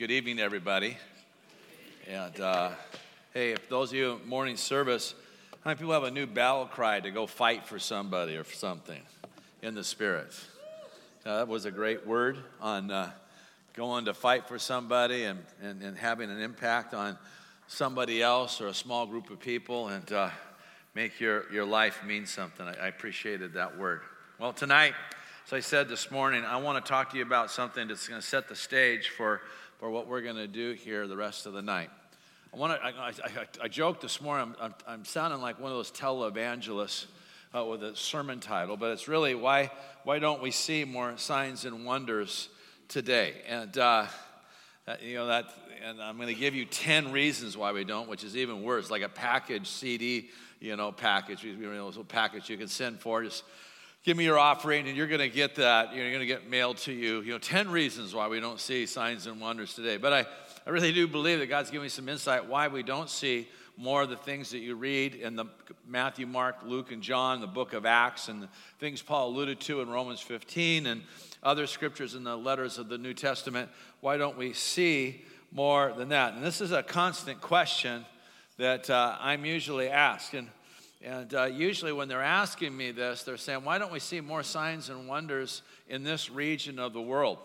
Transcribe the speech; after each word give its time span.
Good 0.00 0.12
evening, 0.12 0.38
everybody. 0.38 0.96
And 2.08 2.40
uh, 2.40 2.70
hey, 3.34 3.52
if 3.52 3.68
those 3.68 3.90
of 3.90 3.96
you 3.96 4.12
in 4.12 4.26
morning 4.26 4.56
service, 4.56 5.14
how 5.50 5.58
many 5.68 5.76
people 5.76 5.92
have 5.92 6.04
a 6.04 6.10
new 6.10 6.26
battle 6.26 6.64
cry 6.64 7.00
to 7.00 7.10
go 7.10 7.26
fight 7.26 7.66
for 7.66 7.78
somebody 7.78 8.34
or 8.34 8.42
for 8.42 8.54
something 8.54 9.02
in 9.60 9.74
the 9.74 9.84
spirit? 9.84 10.32
Uh, 11.26 11.36
that 11.36 11.48
was 11.48 11.66
a 11.66 11.70
great 11.70 12.06
word 12.06 12.38
on 12.62 12.90
uh, 12.90 13.10
going 13.74 14.06
to 14.06 14.14
fight 14.14 14.48
for 14.48 14.58
somebody 14.58 15.24
and, 15.24 15.38
and, 15.60 15.82
and, 15.82 15.98
having 15.98 16.30
an 16.30 16.40
impact 16.40 16.94
on 16.94 17.18
somebody 17.68 18.22
else 18.22 18.62
or 18.62 18.68
a 18.68 18.74
small 18.74 19.04
group 19.04 19.28
of 19.28 19.38
people 19.38 19.88
and 19.88 20.10
uh, 20.14 20.30
make 20.94 21.20
your, 21.20 21.44
your 21.52 21.66
life 21.66 22.02
mean 22.06 22.24
something. 22.24 22.66
I, 22.66 22.84
I 22.84 22.88
appreciated 22.88 23.52
that 23.52 23.76
word. 23.76 24.00
Well, 24.38 24.54
tonight, 24.54 24.94
as 25.46 25.52
I 25.52 25.60
said 25.60 25.90
this 25.90 26.10
morning, 26.10 26.42
I 26.42 26.56
want 26.56 26.82
to 26.82 26.88
talk 26.88 27.10
to 27.10 27.18
you 27.18 27.22
about 27.22 27.50
something 27.50 27.86
that's 27.86 28.08
going 28.08 28.22
to 28.22 28.26
set 28.26 28.48
the 28.48 28.56
stage 28.56 29.10
for 29.10 29.42
for 29.80 29.90
what 29.90 30.06
we're 30.06 30.20
going 30.20 30.36
to 30.36 30.46
do 30.46 30.72
here 30.72 31.08
the 31.08 31.16
rest 31.16 31.46
of 31.46 31.54
the 31.54 31.62
night. 31.62 31.88
I, 32.52 32.58
want 32.58 32.78
to, 32.78 32.86
I, 32.86 32.90
I, 32.90 33.46
I 33.62 33.68
joked 33.68 34.02
this 34.02 34.20
morning, 34.20 34.54
I'm, 34.60 34.66
I'm, 34.66 34.74
I'm, 34.86 35.04
sounding 35.06 35.40
like 35.40 35.58
one 35.58 35.72
of 35.72 35.78
those 35.78 35.90
televangelists 35.90 37.06
uh, 37.56 37.64
with 37.64 37.82
a 37.82 37.96
sermon 37.96 38.40
title, 38.40 38.76
but 38.76 38.90
it's 38.90 39.08
really 39.08 39.34
why, 39.34 39.70
why 40.04 40.18
don't 40.18 40.42
we 40.42 40.50
see 40.50 40.84
more 40.84 41.16
signs 41.16 41.64
and 41.64 41.86
wonders 41.86 42.50
today? 42.88 43.36
And, 43.48 43.76
uh, 43.78 44.04
you 45.00 45.14
know, 45.14 45.28
that, 45.28 45.46
and 45.82 46.02
I'm 46.02 46.16
going 46.16 46.28
to 46.28 46.34
give 46.34 46.54
you 46.54 46.66
10 46.66 47.10
reasons 47.10 47.56
why 47.56 47.72
we 47.72 47.84
don't, 47.84 48.06
which 48.06 48.22
is 48.22 48.36
even 48.36 48.62
worse, 48.62 48.90
like 48.90 49.02
a 49.02 49.08
package 49.08 49.66
CD, 49.66 50.28
you 50.60 50.76
know, 50.76 50.92
package, 50.92 51.42
you 51.42 51.56
know, 51.56 51.86
little 51.86 52.04
package 52.04 52.50
you 52.50 52.58
can 52.58 52.68
send 52.68 53.00
for, 53.00 53.24
just 53.24 53.44
give 54.04 54.16
me 54.16 54.24
your 54.24 54.38
offering 54.38 54.88
and 54.88 54.96
you're 54.96 55.06
going 55.06 55.20
to 55.20 55.28
get 55.28 55.56
that 55.56 55.94
you're 55.94 56.08
going 56.08 56.20
to 56.20 56.26
get 56.26 56.48
mailed 56.48 56.78
to 56.78 56.92
you. 56.92 57.20
You 57.20 57.32
know 57.32 57.38
10 57.38 57.70
reasons 57.70 58.14
why 58.14 58.28
we 58.28 58.40
don't 58.40 58.60
see 58.60 58.86
signs 58.86 59.26
and 59.26 59.40
wonders 59.40 59.74
today. 59.74 59.96
But 59.96 60.12
i, 60.12 60.26
I 60.66 60.70
really 60.70 60.92
do 60.92 61.06
believe 61.06 61.38
that 61.40 61.46
god's 61.46 61.70
giving 61.70 61.84
me 61.84 61.88
some 61.88 62.08
insight 62.08 62.46
why 62.46 62.68
we 62.68 62.82
don't 62.82 63.10
see 63.10 63.48
more 63.76 64.02
of 64.02 64.10
the 64.10 64.16
things 64.16 64.50
that 64.50 64.58
you 64.58 64.74
read 64.74 65.14
in 65.14 65.36
the 65.36 65.46
matthew 65.88 66.26
mark 66.26 66.56
luke 66.64 66.92
and 66.92 67.02
john 67.02 67.40
the 67.40 67.46
book 67.46 67.72
of 67.72 67.86
acts 67.86 68.28
and 68.28 68.42
the 68.42 68.48
things 68.78 69.00
paul 69.00 69.28
alluded 69.28 69.58
to 69.58 69.80
in 69.80 69.88
romans 69.88 70.20
15 70.20 70.86
and 70.86 71.02
other 71.42 71.66
scriptures 71.66 72.14
in 72.14 72.24
the 72.24 72.36
letters 72.36 72.78
of 72.78 72.88
the 72.88 72.98
new 72.98 73.14
testament. 73.14 73.70
Why 74.00 74.16
don't 74.16 74.36
we 74.36 74.52
see 74.52 75.24
more 75.52 75.92
than 75.96 76.10
that? 76.10 76.34
And 76.34 76.44
this 76.44 76.60
is 76.60 76.72
a 76.72 76.82
constant 76.82 77.40
question 77.40 78.04
that 78.58 78.90
uh, 78.90 79.16
i'm 79.20 79.44
usually 79.44 79.88
asked. 79.88 80.34
And 80.34 80.48
and 81.02 81.32
uh, 81.32 81.44
usually, 81.44 81.92
when 81.92 82.08
they're 82.08 82.22
asking 82.22 82.76
me 82.76 82.90
this, 82.90 83.22
they're 83.22 83.38
saying, 83.38 83.64
Why 83.64 83.78
don't 83.78 83.92
we 83.92 84.00
see 84.00 84.20
more 84.20 84.42
signs 84.42 84.90
and 84.90 85.08
wonders 85.08 85.62
in 85.88 86.04
this 86.04 86.30
region 86.30 86.78
of 86.78 86.92
the 86.92 87.00
world? 87.00 87.38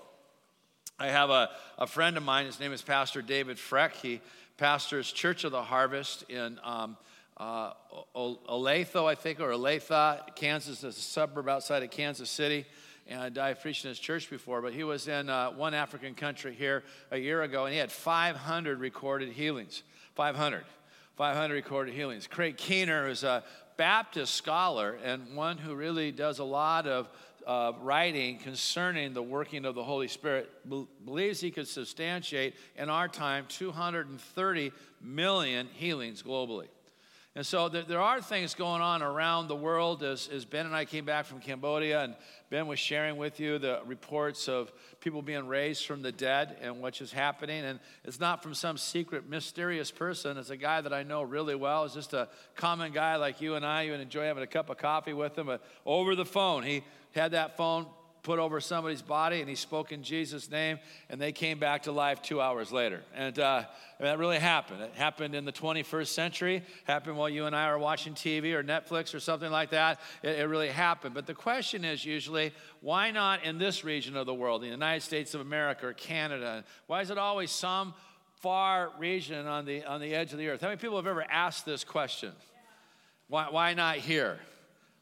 I 0.99 1.07
have 1.07 1.29
a, 1.29 1.49
a 1.77 1.87
friend 1.87 2.17
of 2.17 2.23
mine, 2.23 2.45
his 2.45 2.59
name 2.59 2.73
is 2.73 2.81
Pastor 2.81 3.21
David 3.21 3.57
Freck. 3.57 3.93
He 3.93 4.21
pastors 4.57 5.11
Church 5.11 5.43
of 5.43 5.51
the 5.51 5.61
Harvest 5.61 6.23
in 6.29 6.59
um, 6.63 6.97
uh, 7.37 7.71
Olathe, 8.15 8.95
I 8.95 9.15
think, 9.15 9.39
or 9.39 9.49
Olathe, 9.49 10.35
Kansas, 10.35 10.83
is 10.83 10.97
a 10.97 11.01
suburb 11.01 11.49
outside 11.49 11.83
of 11.83 11.91
Kansas 11.91 12.29
City. 12.29 12.65
And 13.07 13.37
I've 13.37 13.61
preached 13.61 13.85
in 13.85 13.89
his 13.89 13.99
church 13.99 14.29
before, 14.29 14.61
but 14.61 14.73
he 14.73 14.83
was 14.83 15.07
in 15.07 15.29
uh, 15.29 15.51
one 15.51 15.73
African 15.73 16.15
country 16.15 16.55
here 16.55 16.83
a 17.11 17.17
year 17.17 17.43
ago, 17.43 17.65
and 17.65 17.73
he 17.73 17.79
had 17.79 17.91
500 17.91 18.79
recorded 18.79 19.29
healings. 19.29 19.83
500. 20.15 20.63
500 21.15 21.53
recorded 21.53 21.93
healings. 21.93 22.27
Craig 22.27 22.57
Keener 22.57 23.07
is 23.07 23.23
a 23.23 23.43
Baptist 23.77 24.35
scholar 24.35 24.97
and 25.03 25.35
one 25.35 25.57
who 25.57 25.75
really 25.75 26.11
does 26.11 26.39
a 26.39 26.43
lot 26.43 26.87
of 26.87 27.09
uh, 27.45 27.73
writing 27.81 28.37
concerning 28.39 29.13
the 29.13 29.21
working 29.21 29.65
of 29.65 29.75
the 29.75 29.83
Holy 29.83 30.07
Spirit, 30.07 30.49
be- 30.67 30.87
believes 31.05 31.39
he 31.39 31.51
could 31.51 31.67
substantiate 31.67 32.55
in 32.75 32.89
our 32.89 33.07
time 33.07 33.45
230 33.47 34.71
million 35.01 35.67
healings 35.73 36.23
globally. 36.23 36.67
And 37.37 37.45
so 37.45 37.67
there, 37.67 37.83
there, 37.83 37.99
are 37.99 38.21
things 38.21 38.55
going 38.55 38.81
on 38.81 39.01
around 39.01 39.49
the 39.49 39.57
world. 39.57 40.03
As, 40.03 40.29
as 40.29 40.45
Ben 40.45 40.65
and 40.65 40.73
I 40.73 40.85
came 40.85 41.03
back 41.03 41.25
from 41.25 41.41
Cambodia, 41.41 42.01
and 42.01 42.15
Ben 42.49 42.65
was 42.65 42.79
sharing 42.79 43.17
with 43.17 43.41
you 43.41 43.59
the 43.59 43.81
reports 43.85 44.47
of 44.47 44.71
people 45.01 45.21
being 45.21 45.45
raised 45.45 45.85
from 45.85 46.01
the 46.01 46.13
dead 46.13 46.55
and 46.61 46.81
what 46.81 47.01
is 47.01 47.11
happening. 47.11 47.65
And 47.65 47.81
it's 48.05 48.21
not 48.21 48.41
from 48.41 48.53
some 48.53 48.77
secret, 48.77 49.27
mysterious 49.27 49.91
person. 49.91 50.37
It's 50.37 50.49
a 50.49 50.55
guy 50.55 50.79
that 50.79 50.93
I 50.93 51.03
know 51.03 51.23
really 51.23 51.55
well. 51.55 51.83
It's 51.83 51.93
just 51.93 52.13
a 52.13 52.29
common 52.55 52.93
guy 52.93 53.17
like 53.17 53.41
you 53.41 53.55
and 53.55 53.65
I. 53.65 53.81
You 53.81 53.95
enjoy 53.95 54.23
having 54.23 54.43
a 54.43 54.47
cup 54.47 54.69
of 54.69 54.77
coffee 54.77 55.13
with 55.13 55.37
him. 55.37 55.47
But 55.47 55.61
over 55.85 56.15
the 56.15 56.25
phone, 56.25 56.63
he 56.63 56.85
had 57.13 57.31
that 57.31 57.57
phone 57.57 57.85
put 58.25 58.39
over 58.39 58.59
somebody's 58.59 59.03
body 59.03 59.39
and 59.39 59.47
he 59.47 59.55
spoke 59.55 59.91
in 59.91 60.01
Jesus' 60.01 60.49
name, 60.49 60.79
and 61.09 61.21
they 61.21 61.31
came 61.31 61.59
back 61.59 61.83
to 61.83 61.91
life 61.91 62.23
two 62.23 62.41
hours 62.41 62.71
later. 62.71 63.01
And 63.15 63.37
uh, 63.37 63.65
that 63.99 64.17
really 64.17 64.39
happened. 64.39 64.81
It 64.81 64.93
happened 64.95 65.35
in 65.35 65.45
the 65.45 65.51
21st 65.51 66.07
century, 66.07 66.63
happened 66.85 67.17
while 67.17 67.29
you 67.29 67.45
and 67.45 67.55
I 67.55 67.65
are 67.65 67.77
watching 67.77 68.15
TV 68.15 68.53
or 68.53 68.63
Netflix 68.63 69.13
or 69.13 69.19
something 69.19 69.51
like 69.51 69.69
that. 69.69 69.99
It, 70.23 70.39
it 70.39 70.49
really 70.49 70.69
happened. 70.69 71.13
But 71.13 71.27
the 71.27 71.35
question 71.35 71.85
is 71.85 72.03
usually, 72.03 72.51
why 72.81 73.11
not 73.11 73.45
in 73.45 73.59
this 73.59 73.83
region 73.83 74.17
of 74.17 74.25
the 74.25 74.33
world, 74.33 74.63
the 74.63 74.67
United 74.67 75.03
States 75.03 75.35
of 75.35 75.41
America 75.41 75.87
or 75.87 75.93
Canada? 75.93 76.63
Why 76.87 77.01
is 77.01 77.11
it 77.11 77.19
always 77.19 77.51
some 77.51 77.93
far 78.41 78.89
region 78.97 79.45
on 79.45 79.65
the, 79.65 79.83
on 79.85 80.01
the 80.01 80.15
edge 80.15 80.31
of 80.31 80.39
the 80.39 80.49
earth? 80.49 80.61
How 80.61 80.67
many 80.67 80.77
people 80.77 80.97
have 80.97 81.07
ever 81.07 81.25
asked 81.29 81.63
this 81.63 81.83
question? 81.83 82.31
Why, 83.27 83.49
why 83.51 83.75
not 83.75 83.97
here? 83.97 84.39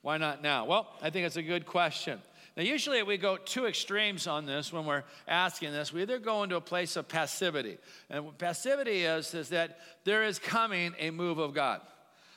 Why 0.01 0.17
not 0.17 0.44
now? 0.44 0.66
Well, 0.66 0.88
I 1.01 1.09
think 1.09 1.25
it's 1.25 1.38
a 1.38 1.41
good 1.41 1.66
question. 1.66 2.22
Now, 2.56 2.64
usually 2.64 3.02
we 3.02 3.18
go 3.18 3.38
two 3.38 3.66
extremes 3.66 4.28
on 4.28 4.46
this 4.46 4.72
when 4.72 4.86
we're 4.86 5.03
asking 5.28 5.72
this. 5.72 5.91
We 5.91 6.03
either 6.03 6.19
go 6.19 6.44
into 6.44 6.56
a 6.56 6.62
place 6.62 6.96
of 6.96 7.08
passivity. 7.08 7.78
And 8.12 8.25
what 8.25 8.38
passivity 8.38 9.03
is, 9.03 9.34
is 9.34 9.50
that 9.50 9.80
there 10.03 10.24
is 10.24 10.38
coming 10.38 10.94
a 11.00 11.09
move 11.09 11.40
of 11.40 11.56
God. 11.56 11.81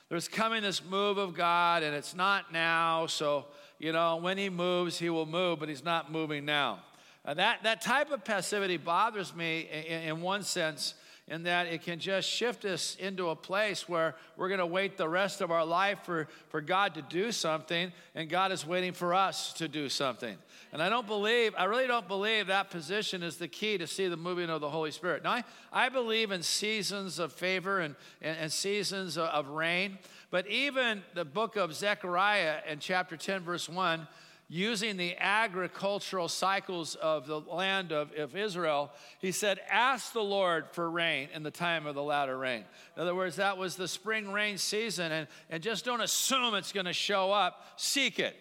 There's 0.09 0.29
coming 0.29 0.63
this 0.63 0.83
move 0.83 1.19
of 1.19 1.35
God, 1.35 1.83
and 1.83 1.95
it's 1.95 2.15
not 2.15 2.53
now. 2.53 3.07
So, 3.07 3.47
you 3.79 3.93
know, 3.93 4.17
when 4.17 4.39
He 4.39 4.49
moves, 4.49 4.99
He 4.99 5.11
will 5.11 5.27
move, 5.27 5.59
but 5.59 5.69
He's 5.69 5.85
not 5.85 6.11
moving 6.11 6.45
now. 6.45 6.81
That, 7.27 7.65
that 7.65 7.83
type 7.83 8.11
of 8.11 8.25
passivity 8.25 8.77
bothers 8.77 9.35
me 9.35 9.69
in, 9.71 10.03
in 10.03 10.21
one 10.23 10.45
sense 10.45 10.95
in 11.29 11.43
that 11.43 11.67
it 11.67 11.83
can 11.83 11.99
just 11.99 12.29
shift 12.29 12.65
us 12.65 12.97
into 13.01 13.31
a 13.31 13.37
place 13.37 13.89
where 13.89 14.15
we're 14.37 14.49
going 14.49 14.61
to 14.61 14.67
wait 14.67 14.97
the 14.97 15.09
rest 15.09 15.41
of 15.41 15.51
our 15.51 15.65
life 15.65 15.99
for, 16.05 16.29
for 16.51 16.61
God 16.61 16.95
to 16.95 17.03
do 17.03 17.33
something, 17.33 17.93
and 18.15 18.29
God 18.29 18.53
is 18.53 18.65
waiting 18.65 18.93
for 18.93 19.13
us 19.13 19.53
to 19.55 19.67
do 19.67 19.89
something. 19.89 20.37
And 20.73 20.81
I 20.81 20.89
don't 20.89 21.07
believe, 21.07 21.53
I 21.59 21.65
really 21.65 21.89
don't 21.89 22.07
believe 22.07 22.47
that 22.47 22.71
position 22.71 23.25
is 23.25 23.39
the 23.39 23.49
key 23.49 23.77
to 23.79 23.89
see 23.89 24.07
the 24.07 24.17
moving 24.17 24.51
of 24.51 24.61
the 24.61 24.71
Holy 24.71 24.93
Spirit. 24.93 25.25
Now, 25.25 25.33
I, 25.33 25.45
I 25.73 25.89
believe 25.89 26.31
in 26.31 26.45
seasons 26.45 27.19
of 27.19 27.33
favor 27.33 27.81
and, 27.81 27.97
and, 28.23 28.39
and 28.39 28.53
seasons 28.53 29.19
of, 29.19 29.49
rain, 29.49 29.99
but 30.31 30.47
even 30.49 31.03
the 31.15 31.25
book 31.25 31.57
of 31.57 31.75
Zechariah 31.75 32.59
in 32.69 32.79
chapter 32.79 33.17
10, 33.17 33.43
verse 33.43 33.69
1 33.69 34.07
using 34.49 34.97
the 34.97 35.17
agricultural 35.19 36.29
cycles 36.29 36.95
of 36.97 37.27
the 37.27 37.41
land 37.41 37.93
of, 37.93 38.13
of 38.13 38.37
Israel, 38.37 38.93
he 39.19 39.33
said, 39.33 39.61
Ask 39.69 40.13
the 40.13 40.23
Lord 40.23 40.67
for 40.71 40.89
rain 40.89 41.29
in 41.35 41.43
the 41.43 41.51
time 41.51 41.87
of 41.87 41.95
the 41.95 42.03
latter 42.03 42.39
rain. 42.39 42.65
In 42.97 43.03
other 43.03 43.15
words, 43.15 43.37
that 43.37 43.59
was 43.59 43.77
the 43.77 43.89
spring 43.89 44.31
rain 44.31 44.57
season, 44.59 45.11
and, 45.11 45.29
and 45.51 45.63
just 45.63 45.85
don't 45.85 46.01
assume 46.01 46.55
it's 46.55 46.73
going 46.73 46.87
to 46.87 46.93
show 46.93 47.33
up, 47.33 47.61
seek 47.77 48.19
it. 48.19 48.37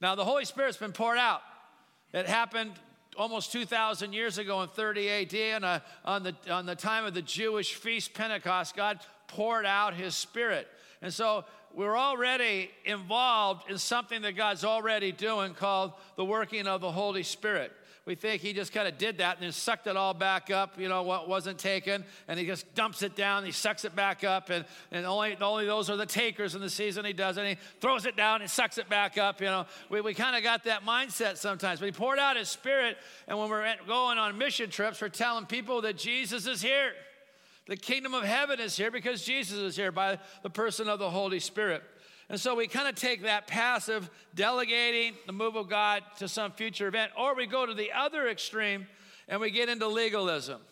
Now, 0.00 0.14
the 0.14 0.24
Holy 0.24 0.44
Spirit's 0.44 0.76
been 0.76 0.92
poured 0.92 1.18
out. 1.18 1.40
It 2.12 2.26
happened 2.26 2.72
almost 3.16 3.50
2,000 3.52 4.12
years 4.12 4.38
ago 4.38 4.62
in 4.62 4.68
30 4.68 5.08
AD, 5.08 5.34
and 5.34 5.64
uh, 5.64 5.80
on, 6.04 6.22
the, 6.22 6.36
on 6.50 6.66
the 6.66 6.76
time 6.76 7.04
of 7.04 7.14
the 7.14 7.22
Jewish 7.22 7.74
feast 7.74 8.14
Pentecost, 8.14 8.76
God 8.76 9.00
poured 9.26 9.66
out 9.66 9.94
his 9.94 10.14
Spirit. 10.14 10.68
And 11.02 11.12
so 11.12 11.44
we're 11.74 11.96
already 11.96 12.70
involved 12.84 13.70
in 13.70 13.78
something 13.78 14.22
that 14.22 14.36
God's 14.36 14.64
already 14.64 15.12
doing 15.12 15.54
called 15.54 15.92
the 16.16 16.24
working 16.24 16.66
of 16.66 16.80
the 16.80 16.90
Holy 16.90 17.22
Spirit. 17.22 17.72
We 18.08 18.14
think 18.14 18.40
he 18.40 18.54
just 18.54 18.72
kind 18.72 18.88
of 18.88 18.96
did 18.96 19.18
that 19.18 19.36
and 19.36 19.44
then 19.44 19.52
sucked 19.52 19.86
it 19.86 19.94
all 19.94 20.14
back 20.14 20.50
up, 20.50 20.80
you 20.80 20.88
know, 20.88 21.02
what 21.02 21.28
wasn't 21.28 21.58
taken, 21.58 22.06
and 22.26 22.38
he 22.38 22.46
just 22.46 22.74
dumps 22.74 23.02
it 23.02 23.14
down, 23.14 23.44
he 23.44 23.52
sucks 23.52 23.84
it 23.84 23.94
back 23.94 24.24
up, 24.24 24.48
and, 24.48 24.64
and 24.90 25.04
only, 25.04 25.36
only 25.42 25.66
those 25.66 25.90
are 25.90 25.96
the 25.96 26.06
takers 26.06 26.54
in 26.54 26.62
the 26.62 26.70
season 26.70 27.04
he 27.04 27.12
does, 27.12 27.36
and 27.36 27.46
he 27.46 27.58
throws 27.82 28.06
it 28.06 28.16
down 28.16 28.40
and 28.40 28.50
sucks 28.50 28.78
it 28.78 28.88
back 28.88 29.18
up, 29.18 29.42
you 29.42 29.46
know. 29.48 29.66
We, 29.90 30.00
we 30.00 30.14
kind 30.14 30.34
of 30.34 30.42
got 30.42 30.64
that 30.64 30.86
mindset 30.86 31.36
sometimes. 31.36 31.80
But 31.80 31.86
he 31.86 31.92
poured 31.92 32.18
out 32.18 32.38
his 32.38 32.48
spirit, 32.48 32.96
and 33.26 33.38
when 33.38 33.50
we're 33.50 33.74
going 33.86 34.16
on 34.16 34.38
mission 34.38 34.70
trips, 34.70 35.02
we're 35.02 35.10
telling 35.10 35.44
people 35.44 35.82
that 35.82 35.98
Jesus 35.98 36.46
is 36.46 36.62
here. 36.62 36.92
The 37.68 37.76
kingdom 37.76 38.14
of 38.14 38.24
heaven 38.24 38.60
is 38.60 38.76
here 38.76 38.90
because 38.90 39.22
Jesus 39.22 39.58
is 39.58 39.76
here 39.76 39.92
by 39.92 40.18
the 40.42 40.48
person 40.48 40.88
of 40.88 40.98
the 40.98 41.10
Holy 41.10 41.38
Spirit. 41.38 41.82
And 42.30 42.40
so 42.40 42.54
we 42.54 42.66
kind 42.66 42.88
of 42.88 42.94
take 42.94 43.22
that 43.22 43.46
passive, 43.46 44.08
delegating 44.34 45.12
the 45.26 45.32
move 45.32 45.54
of 45.54 45.68
God 45.68 46.02
to 46.18 46.28
some 46.28 46.50
future 46.52 46.88
event, 46.88 47.12
or 47.16 47.34
we 47.34 47.46
go 47.46 47.66
to 47.66 47.74
the 47.74 47.92
other 47.92 48.28
extreme 48.28 48.86
and 49.28 49.38
we 49.38 49.50
get 49.50 49.68
into 49.68 49.86
legalism. 49.86 50.62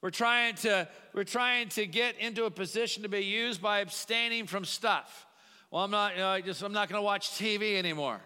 We're 0.00 0.10
trying 0.10 0.54
to, 0.56 0.88
we're 1.12 1.24
trying 1.24 1.68
to 1.70 1.86
get 1.86 2.18
into 2.18 2.46
a 2.46 2.50
position 2.50 3.02
to 3.02 3.10
be 3.10 3.24
used 3.24 3.60
by 3.60 3.80
abstaining 3.80 4.46
from 4.46 4.64
stuff. 4.64 5.26
Well, 5.70 5.84
I'm 5.84 5.90
not, 5.90 6.12
you 6.14 6.20
know, 6.20 6.40
just, 6.40 6.62
I'm 6.62 6.72
not 6.72 6.88
going 6.88 6.98
to 6.98 7.04
watch 7.04 7.30
TV 7.32 7.76
anymore. 7.76 8.20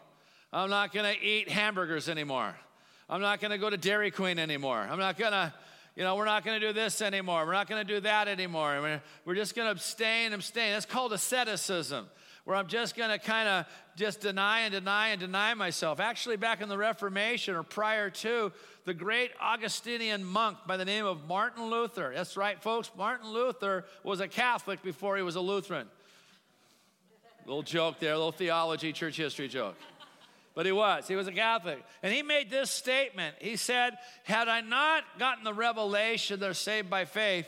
I'm 0.53 0.71
not 0.71 0.93
going 0.93 1.13
to 1.13 1.21
eat 1.21 1.49
hamburgers 1.49 2.09
anymore. 2.09 2.55
I'm 3.09 3.21
not 3.21 3.41
going 3.41 3.51
to 3.51 3.59
go 3.59 3.69
to 3.69 3.77
Dairy 3.77 4.13
Queen 4.13 4.39
anymore. 4.39 4.79
I'm 4.79 4.99
not 4.99 5.19
going 5.19 5.33
to 5.33 5.53
you 5.97 6.05
know, 6.05 6.17
we're 6.17 6.25
not 6.25 6.45
going 6.45 6.59
to 6.59 6.67
do 6.67 6.73
this 6.73 7.03
anymore. 7.03 7.45
We're 7.45 7.53
not 7.53 7.69
going 7.69 7.87
to 7.87 7.95
do 7.95 8.01
that 8.01 8.27
anymore. 8.27 8.79
We're, 8.81 9.03
we're 9.25 9.35
just 9.35 9.55
going 9.55 9.67
to 9.67 9.73
abstain, 9.73 10.33
abstain. 10.33 10.73
That's 10.73 10.87
called 10.87 11.13
asceticism, 11.13 12.07
where 12.45 12.57
I'm 12.57 12.67
just 12.67 12.97
going 12.97 13.11
to 13.11 13.19
kind 13.19 13.47
of 13.47 13.67
just 13.95 14.21
deny 14.21 14.61
and 14.61 14.73
deny 14.73 15.09
and 15.09 15.21
deny 15.21 15.53
myself. 15.53 16.01
Actually, 16.01 16.37
back 16.37 16.63
in 16.63 16.71
the 16.71 16.79
Reformation 16.79 17.55
or 17.55 17.63
prior 17.63 18.09
to, 18.09 18.53
the 18.85 18.95
great 18.95 19.33
Augustinian 19.41 20.25
monk 20.25 20.59
by 20.67 20.77
the 20.77 20.85
name 20.85 21.05
of 21.05 21.29
Martin 21.29 21.71
Luther. 21.71 22.13
That's 22.15 22.37
right, 22.37 22.61
folks. 22.61 22.91
Martin 22.97 23.31
Luther 23.31 23.85
was 24.03 24.21
a 24.21 24.29
Catholic 24.29 24.83
before 24.83 25.17
he 25.17 25.23
was 25.23 25.37
a 25.37 25.41
Lutheran. 25.41 25.89
Little 27.45 27.63
joke 27.63 27.99
there, 27.99 28.15
little 28.15 28.33
theology, 28.33 28.93
church 28.93 29.17
history 29.17 29.49
joke 29.49 29.77
but 30.55 30.67
he 30.67 30.73
was. 30.73 31.09
He 31.09 31.17
was 31.17 31.27
a 31.27 31.33
Catholic. 31.33 31.83
And 32.03 32.13
he 32.13 32.23
made 32.23 32.51
this 32.51 32.71
statement. 32.71 33.37
He 33.39 33.57
said, 33.57 33.97
Had 34.25 34.49
I 34.49 34.61
not 34.61 35.05
gotten 35.19 35.45
the 35.45 35.55
revelation 35.55 36.41
they're 36.41 36.55
saved 36.55 36.91
by 36.91 37.05
faith, 37.05 37.47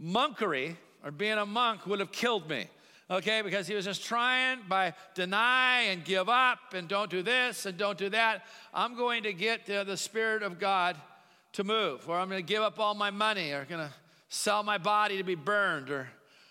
monkery, 0.00 0.76
or 1.04 1.10
being 1.10 1.38
a 1.38 1.46
monk, 1.46 1.86
would 1.86 2.00
have 2.00 2.12
killed 2.12 2.48
me. 2.48 2.66
Okay, 3.10 3.42
because 3.42 3.66
he 3.66 3.74
was 3.74 3.84
just 3.84 4.02
trying 4.04 4.60
by 4.66 4.94
deny 5.14 5.80
and 5.90 6.04
give 6.04 6.30
up 6.30 6.72
and 6.72 6.88
don't 6.88 7.10
do 7.10 7.22
this 7.22 7.66
and 7.66 7.76
don't 7.76 7.98
do 7.98 8.08
that. 8.08 8.46
I'm 8.72 8.96
going 8.96 9.24
to 9.24 9.34
get 9.34 9.66
the 9.66 9.96
Spirit 9.96 10.42
of 10.42 10.58
God 10.58 10.96
to 11.52 11.64
move, 11.64 12.08
or 12.08 12.16
I'm 12.18 12.28
going 12.28 12.44
to 12.44 12.52
give 12.52 12.62
up 12.62 12.80
all 12.80 12.94
my 12.94 13.10
money, 13.10 13.52
or 13.52 13.64
going 13.66 13.86
to 13.86 13.92
sell 14.28 14.62
my 14.62 14.78
body 14.78 15.18
to 15.18 15.22
be 15.22 15.34
burned, 15.34 15.90
or 15.90 16.08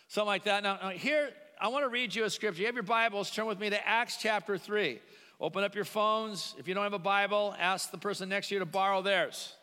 something 0.07 0.27
like 0.27 0.43
that. 0.43 0.61
Now, 0.61 0.77
now 0.81 0.89
here, 0.89 1.31
I 1.59 1.69
want 1.69 1.85
to 1.85 1.89
read 1.89 2.13
you 2.13 2.23
a 2.23 2.29
scripture. 2.29 2.61
You 2.61 2.67
have 2.67 2.75
your 2.75 2.83
Bibles, 2.83 3.31
turn 3.31 3.47
with 3.47 3.59
me 3.59 3.71
to 3.71 3.87
Acts 3.87 4.17
chapter 4.17 4.57
3. 4.57 4.99
Open 5.43 5.61
up 5.65 5.75
your 5.75 5.83
phones. 5.83 6.55
If 6.57 6.69
you 6.69 6.73
don't 6.73 6.85
have 6.85 6.93
a 6.93 6.99
Bible, 6.99 7.53
ask 7.59 7.91
the 7.91 7.97
person 7.97 8.29
next 8.29 8.47
to 8.47 8.55
you 8.55 8.59
to 8.59 8.65
borrow 8.65 9.01
theirs. 9.01 9.53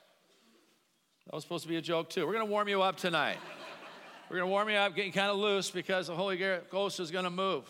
That 1.25 1.35
was 1.35 1.43
supposed 1.43 1.63
to 1.63 1.71
be 1.71 1.77
a 1.77 1.81
joke, 1.81 2.11
too. 2.11 2.27
We're 2.27 2.35
going 2.35 2.45
to 2.45 2.53
warm 2.53 2.69
you 2.69 2.83
up 2.83 2.99
tonight. 2.99 3.39
We're 4.29 4.37
going 4.37 4.49
to 4.49 4.53
warm 4.53 4.69
you 4.69 4.75
up, 4.75 4.95
getting 4.95 5.11
kind 5.11 5.31
of 5.31 5.39
loose 5.39 5.71
because 5.71 6.09
the 6.09 6.15
Holy 6.15 6.37
Ghost 6.71 7.01
is 7.01 7.11
going 7.11 7.25
to 7.25 7.31
move. 7.31 7.65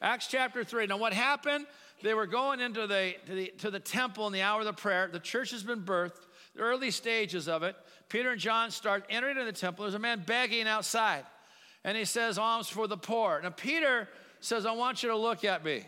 Acts 0.00 0.28
chapter 0.28 0.62
3. 0.62 0.86
Now, 0.86 0.96
what 0.96 1.12
happened? 1.12 1.66
They 2.04 2.14
were 2.14 2.28
going 2.28 2.60
into 2.60 2.86
the 2.86 3.16
to, 3.26 3.34
the, 3.34 3.52
to 3.58 3.72
the 3.72 3.80
temple 3.80 4.28
in 4.28 4.32
the 4.32 4.42
hour 4.42 4.60
of 4.60 4.66
the 4.66 4.72
prayer. 4.72 5.08
The 5.12 5.18
church 5.18 5.50
has 5.50 5.64
been 5.64 5.82
birthed, 5.82 6.24
the 6.54 6.60
early 6.60 6.92
stages 6.92 7.48
of 7.48 7.64
it. 7.64 7.74
Peter 8.08 8.30
and 8.30 8.40
John 8.40 8.70
start 8.70 9.04
entering 9.10 9.38
into 9.38 9.50
the 9.50 9.58
temple. 9.58 9.86
There's 9.86 9.94
a 9.94 9.98
man 9.98 10.22
begging 10.24 10.68
outside, 10.68 11.24
and 11.82 11.96
he 11.96 12.04
says, 12.04 12.38
Alms 12.38 12.68
for 12.68 12.86
the 12.86 12.96
poor. 12.96 13.40
Now, 13.42 13.50
Peter 13.50 14.08
says, 14.38 14.66
I 14.66 14.70
want 14.70 15.02
you 15.02 15.08
to 15.08 15.16
look 15.16 15.44
at 15.44 15.64
me. 15.64 15.82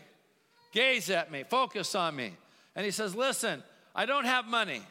Gaze 0.71 1.09
at 1.09 1.31
me, 1.31 1.43
focus 1.43 1.95
on 1.95 2.15
me. 2.15 2.33
And 2.75 2.85
he 2.85 2.91
says, 2.91 3.15
Listen, 3.15 3.63
I 3.95 4.05
don't 4.05 4.25
have 4.25 4.45
money. 4.45 4.81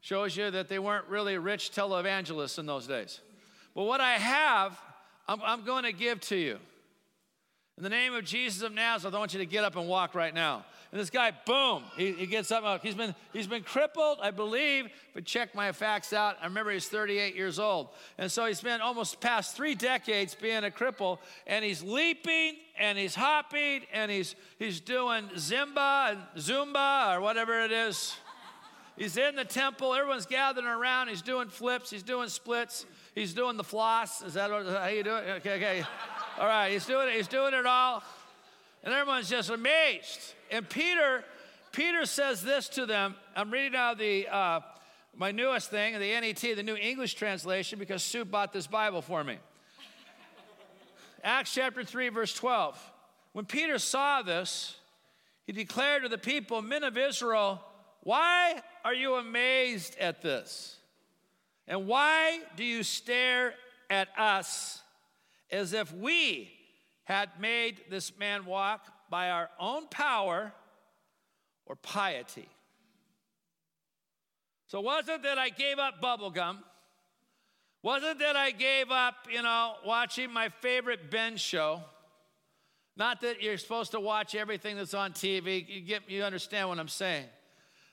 Shows 0.00 0.36
you 0.36 0.50
that 0.50 0.68
they 0.68 0.78
weren't 0.78 1.06
really 1.08 1.38
rich 1.38 1.72
televangelists 1.72 2.58
in 2.58 2.66
those 2.66 2.86
days. 2.86 3.20
But 3.74 3.84
what 3.84 4.00
I 4.00 4.12
have, 4.12 4.78
I'm, 5.26 5.40
I'm 5.42 5.64
going 5.64 5.84
to 5.84 5.92
give 5.92 6.20
to 6.22 6.36
you. 6.36 6.58
In 7.78 7.84
the 7.84 7.90
name 7.90 8.12
of 8.12 8.24
Jesus 8.24 8.62
of 8.62 8.72
Nazareth, 8.72 9.14
I 9.14 9.20
want 9.20 9.32
you 9.34 9.38
to 9.38 9.46
get 9.46 9.62
up 9.62 9.76
and 9.76 9.86
walk 9.86 10.16
right 10.16 10.34
now. 10.34 10.64
And 10.90 11.00
this 11.00 11.10
guy, 11.10 11.32
boom, 11.46 11.84
he, 11.96 12.10
he 12.10 12.26
gets 12.26 12.50
up. 12.50 12.82
He's 12.82 12.96
been, 12.96 13.14
he's 13.32 13.46
been 13.46 13.62
crippled, 13.62 14.18
I 14.20 14.32
believe, 14.32 14.88
but 15.14 15.24
check 15.24 15.54
my 15.54 15.70
facts 15.70 16.12
out. 16.12 16.38
I 16.42 16.46
remember 16.46 16.72
he's 16.72 16.88
38 16.88 17.36
years 17.36 17.60
old. 17.60 17.90
And 18.18 18.32
so 18.32 18.46
he's 18.46 18.60
been 18.60 18.80
almost 18.80 19.20
past 19.20 19.54
three 19.54 19.76
decades 19.76 20.34
being 20.34 20.64
a 20.64 20.70
cripple, 20.70 21.18
and 21.46 21.64
he's 21.64 21.80
leaping 21.80 22.56
and 22.76 22.98
he's 22.98 23.14
hopping 23.14 23.82
and 23.92 24.10
he's, 24.10 24.34
he's 24.58 24.80
doing 24.80 25.28
Zimba 25.36 26.10
and 26.10 26.20
Zumba 26.36 27.16
or 27.16 27.20
whatever 27.20 27.60
it 27.60 27.70
is. 27.70 28.16
He's 28.96 29.16
in 29.16 29.36
the 29.36 29.44
temple, 29.44 29.94
everyone's 29.94 30.26
gathering 30.26 30.66
around, 30.66 31.06
he's 31.06 31.22
doing 31.22 31.46
flips, 31.46 31.90
he's 31.90 32.02
doing 32.02 32.28
splits, 32.28 32.86
he's 33.14 33.34
doing 33.34 33.56
the 33.56 33.62
floss. 33.62 34.20
Is 34.22 34.34
that 34.34 34.50
how 34.50 34.88
you 34.88 35.04
do 35.04 35.14
it? 35.14 35.28
Okay, 35.36 35.54
okay. 35.54 35.84
All 36.38 36.46
right, 36.46 36.70
he's 36.70 36.86
doing 36.86 37.08
it, 37.08 37.14
he's 37.16 37.26
doing 37.26 37.52
it 37.52 37.66
all. 37.66 38.00
And 38.84 38.94
everyone's 38.94 39.28
just 39.28 39.50
amazed. 39.50 40.34
And 40.52 40.68
Peter, 40.68 41.24
Peter 41.72 42.06
says 42.06 42.44
this 42.44 42.68
to 42.70 42.86
them. 42.86 43.16
I'm 43.34 43.50
reading 43.50 43.72
now 43.72 43.94
the 43.94 44.28
uh, 44.28 44.60
my 45.16 45.32
newest 45.32 45.68
thing, 45.68 45.98
the 45.98 46.20
NET, 46.20 46.38
the 46.38 46.62
New 46.62 46.76
English 46.76 47.14
Translation, 47.14 47.80
because 47.80 48.04
Sue 48.04 48.24
bought 48.24 48.52
this 48.52 48.68
Bible 48.68 49.02
for 49.02 49.24
me. 49.24 49.38
Acts 51.24 51.52
chapter 51.52 51.82
3, 51.82 52.10
verse 52.10 52.32
12. 52.34 52.92
When 53.32 53.44
Peter 53.44 53.80
saw 53.80 54.22
this, 54.22 54.76
he 55.44 55.52
declared 55.52 56.04
to 56.04 56.08
the 56.08 56.18
people, 56.18 56.62
Men 56.62 56.84
of 56.84 56.96
Israel, 56.96 57.60
why 58.04 58.62
are 58.84 58.94
you 58.94 59.16
amazed 59.16 59.98
at 59.98 60.22
this? 60.22 60.76
And 61.66 61.88
why 61.88 62.38
do 62.56 62.62
you 62.62 62.84
stare 62.84 63.54
at 63.90 64.06
us 64.16 64.82
as 65.50 65.72
if 65.72 65.92
we 65.92 66.50
had 67.04 67.28
made 67.40 67.80
this 67.90 68.16
man 68.18 68.44
walk 68.44 68.86
by 69.10 69.30
our 69.30 69.48
own 69.58 69.86
power 69.88 70.52
or 71.66 71.76
piety. 71.76 72.48
So, 74.66 74.80
wasn't 74.80 75.22
that 75.22 75.38
I 75.38 75.48
gave 75.48 75.78
up 75.78 76.02
bubblegum? 76.02 76.58
Wasn't 77.82 78.18
that 78.18 78.36
I 78.36 78.50
gave 78.50 78.90
up, 78.90 79.14
you 79.30 79.42
know, 79.42 79.74
watching 79.86 80.30
my 80.30 80.50
favorite 80.60 81.10
Ben 81.10 81.36
show? 81.36 81.82
Not 82.96 83.20
that 83.20 83.40
you're 83.40 83.56
supposed 83.56 83.92
to 83.92 84.00
watch 84.00 84.34
everything 84.34 84.76
that's 84.76 84.92
on 84.92 85.12
TV. 85.12 85.64
You 85.68 85.80
get 85.80 86.10
you 86.10 86.24
understand 86.24 86.68
what 86.68 86.78
I'm 86.78 86.88
saying. 86.88 87.26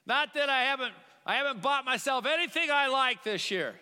Not 0.06 0.34
that 0.34 0.50
I 0.50 0.64
haven't 0.64 0.94
I 1.26 1.36
haven't 1.36 1.62
bought 1.62 1.86
myself 1.86 2.26
anything 2.26 2.70
I 2.72 2.88
like 2.88 3.24
this 3.24 3.52
year. 3.52 3.76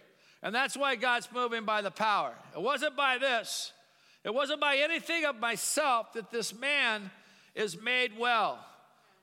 And 0.43 0.53
that's 0.53 0.75
why 0.75 0.95
God's 0.95 1.29
moving 1.33 1.63
by 1.63 1.81
the 1.81 1.89
power. 1.89 2.33
It 2.53 2.61
wasn't 2.61 2.97
by 2.97 3.17
this. 3.17 3.71
It 4.25 4.33
wasn't 4.33 4.59
by 4.59 4.75
anything 4.77 5.23
of 5.23 5.39
myself 5.39 6.13
that 6.13 6.31
this 6.31 6.53
man 6.53 7.09
is 7.55 7.81
made 7.81 8.11
well, 8.19 8.59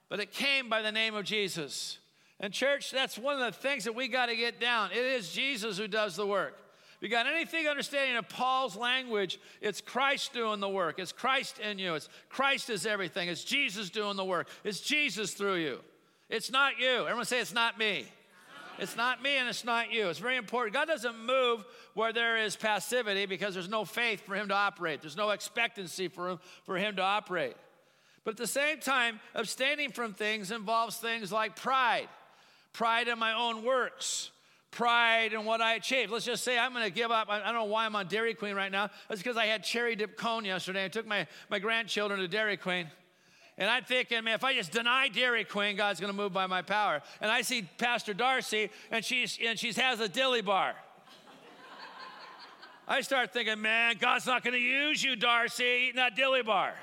but 0.09 0.19
it 0.19 0.33
came 0.33 0.69
by 0.71 0.81
the 0.81 0.91
name 0.91 1.15
of 1.15 1.25
Jesus. 1.25 1.99
And, 2.41 2.55
church, 2.55 2.91
that's 2.91 3.19
one 3.19 3.41
of 3.41 3.53
the 3.53 3.59
things 3.61 3.85
that 3.85 3.95
we 3.95 4.09
got 4.09 4.27
to 4.27 4.37
get 4.37 4.59
down. 4.59 4.93
It 4.93 4.97
is 4.97 5.31
Jesus 5.31 5.77
who 5.77 5.87
does 5.87 6.17
the 6.17 6.27
work. 6.27 6.57
If 6.97 7.03
you 7.03 7.09
got 7.09 7.27
anything 7.27 7.67
understanding 7.67 8.17
of 8.17 8.29
Paul's 8.29 8.77
language, 8.77 9.39
it's 9.61 9.81
Christ 9.81 10.33
doing 10.33 10.61
the 10.61 10.69
work. 10.69 10.99
It's 10.99 11.13
Christ 11.13 11.59
in 11.59 11.79
you. 11.79 11.95
It's 11.95 12.09
Christ 12.31 12.71
is 12.71 12.87
everything. 12.87 13.29
It's 13.29 13.45
Jesus 13.45 13.91
doing 13.91 14.17
the 14.17 14.25
work. 14.25 14.49
It's 14.65 14.81
Jesus 14.81 15.35
through 15.35 15.57
you. 15.57 15.81
It's 16.31 16.51
not 16.51 16.79
you. 16.79 17.03
Everyone 17.03 17.25
say, 17.25 17.41
It's 17.41 17.55
not 17.55 17.79
me. 17.79 18.07
It's 18.81 18.97
not 18.97 19.23
me 19.23 19.37
and 19.37 19.49
it's 19.49 19.65
not 19.65 19.93
you. 19.93 20.09
It's 20.09 20.19
very 20.19 20.37
important. 20.37 20.75
God 20.75 20.89
doesn't 20.89 21.19
move 21.19 21.65
where 21.95 22.13
there 22.13 22.39
is 22.39 22.57
passivity 22.57 23.27
because 23.27 23.55
there's 23.55 23.69
no 23.69 23.85
faith 23.85 24.23
for 24.27 24.35
Him 24.35 24.49
to 24.49 24.55
operate, 24.55 25.03
there's 25.03 25.17
no 25.17 25.31
expectancy 25.31 26.09
for 26.09 26.31
Him, 26.31 26.41
for 26.65 26.77
him 26.77 26.97
to 26.97 27.03
operate. 27.03 27.57
But 28.25 28.33
at 28.33 28.37
the 28.37 28.47
same 28.47 28.81
time, 28.81 29.21
abstaining 29.35 29.93
from 29.93 30.15
things 30.15 30.51
involves 30.51 30.97
things 30.97 31.31
like 31.33 31.57
pride 31.57 32.09
pride 32.73 33.09
in 33.09 33.19
my 33.19 33.33
own 33.33 33.65
works, 33.65 34.31
pride 34.71 35.33
in 35.33 35.45
what 35.45 35.61
I 35.61 35.75
achieved. 35.75 36.11
Let's 36.11 36.25
just 36.25 36.45
say 36.45 36.59
I'm 36.59 36.73
going 36.73 36.85
to 36.85 36.91
give 36.91 37.11
up. 37.11 37.29
I 37.29 37.41
don't 37.45 37.55
know 37.55 37.65
why 37.65 37.87
I'm 37.87 37.97
on 37.97 38.07
Dairy 38.07 38.35
Queen 38.35 38.55
right 38.55 38.71
now. 38.71 38.91
That's 39.09 39.21
because 39.21 39.37
I 39.37 39.47
had 39.47 39.65
cherry 39.65 39.97
dip 39.97 40.17
cone 40.17 40.45
yesterday. 40.45 40.85
I 40.85 40.89
took 40.89 41.07
my, 41.07 41.27
my 41.49 41.59
grandchildren 41.59 42.21
to 42.21 42.29
Dairy 42.29 42.57
Queen. 42.57 42.89
And 43.59 43.69
I'm 43.69 43.85
thinking, 43.85 44.25
man, 44.25 44.35
if 44.35 44.45
I 44.45 44.55
just 44.55 44.73
deny 44.73 45.09
Dairy 45.09 45.45
Queen, 45.45 45.77
God's 45.77 46.01
going 46.01 46.13
to 46.13 46.17
move 46.17 46.33
by 46.33 46.47
my 46.47 46.63
power. 46.63 47.03
And 47.21 47.31
I 47.31 47.43
see 47.43 47.69
Pastor 47.79 48.15
Darcy, 48.15 48.71
and 48.91 49.05
she's 49.05 49.39
and 49.45 49.59
she 49.59 49.73
has 49.75 50.01
a 50.01 50.09
dilly 50.09 50.43
bar. 50.43 50.75
I 52.89 53.03
start 53.03 53.33
thinking, 53.33 53.61
man, 53.63 53.97
God's 54.01 54.27
not 54.27 54.43
going 54.43 54.55
to 54.55 54.61
use 54.61 55.03
you, 55.03 55.15
Darcy, 55.15 55.85
eating 55.85 55.97
that 55.97 56.17
dilly 56.17 56.43
bar. 56.43 56.75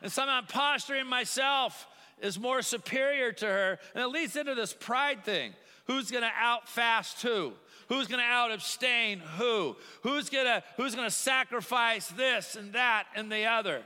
and 0.00 0.10
somehow 0.10 0.36
I'm 0.36 0.46
posturing 0.46 1.06
myself 1.06 1.86
as 2.22 2.38
more 2.38 2.62
superior 2.62 3.32
to 3.32 3.46
her, 3.46 3.78
and 3.94 4.02
it 4.02 4.06
leads 4.06 4.36
into 4.36 4.54
this 4.54 4.72
pride 4.72 5.24
thing. 5.24 5.52
Who's 5.86 6.10
going 6.10 6.22
to 6.22 6.30
out 6.34 6.68
fast 6.68 7.20
who? 7.20 7.52
Who's 7.88 8.06
going 8.06 8.20
to 8.20 8.26
out 8.26 8.52
abstain 8.52 9.20
who? 9.36 9.76
Who's 10.02 10.30
going 10.30 10.46
to 10.46 10.62
who's 10.76 10.94
going 10.94 11.06
to 11.06 11.14
sacrifice 11.14 12.06
this 12.08 12.56
and 12.56 12.72
that 12.72 13.06
and 13.14 13.30
the 13.30 13.44
other? 13.44 13.82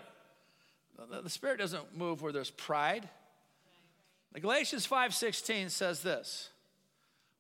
The 1.23 1.31
Spirit 1.31 1.59
doesn't 1.59 1.97
move 1.97 2.23
where 2.23 2.33
there's 2.33 2.51
pride. 2.51 3.09
Galatians 4.35 4.87
5:16 4.87 5.71
says 5.71 6.03
this: 6.03 6.51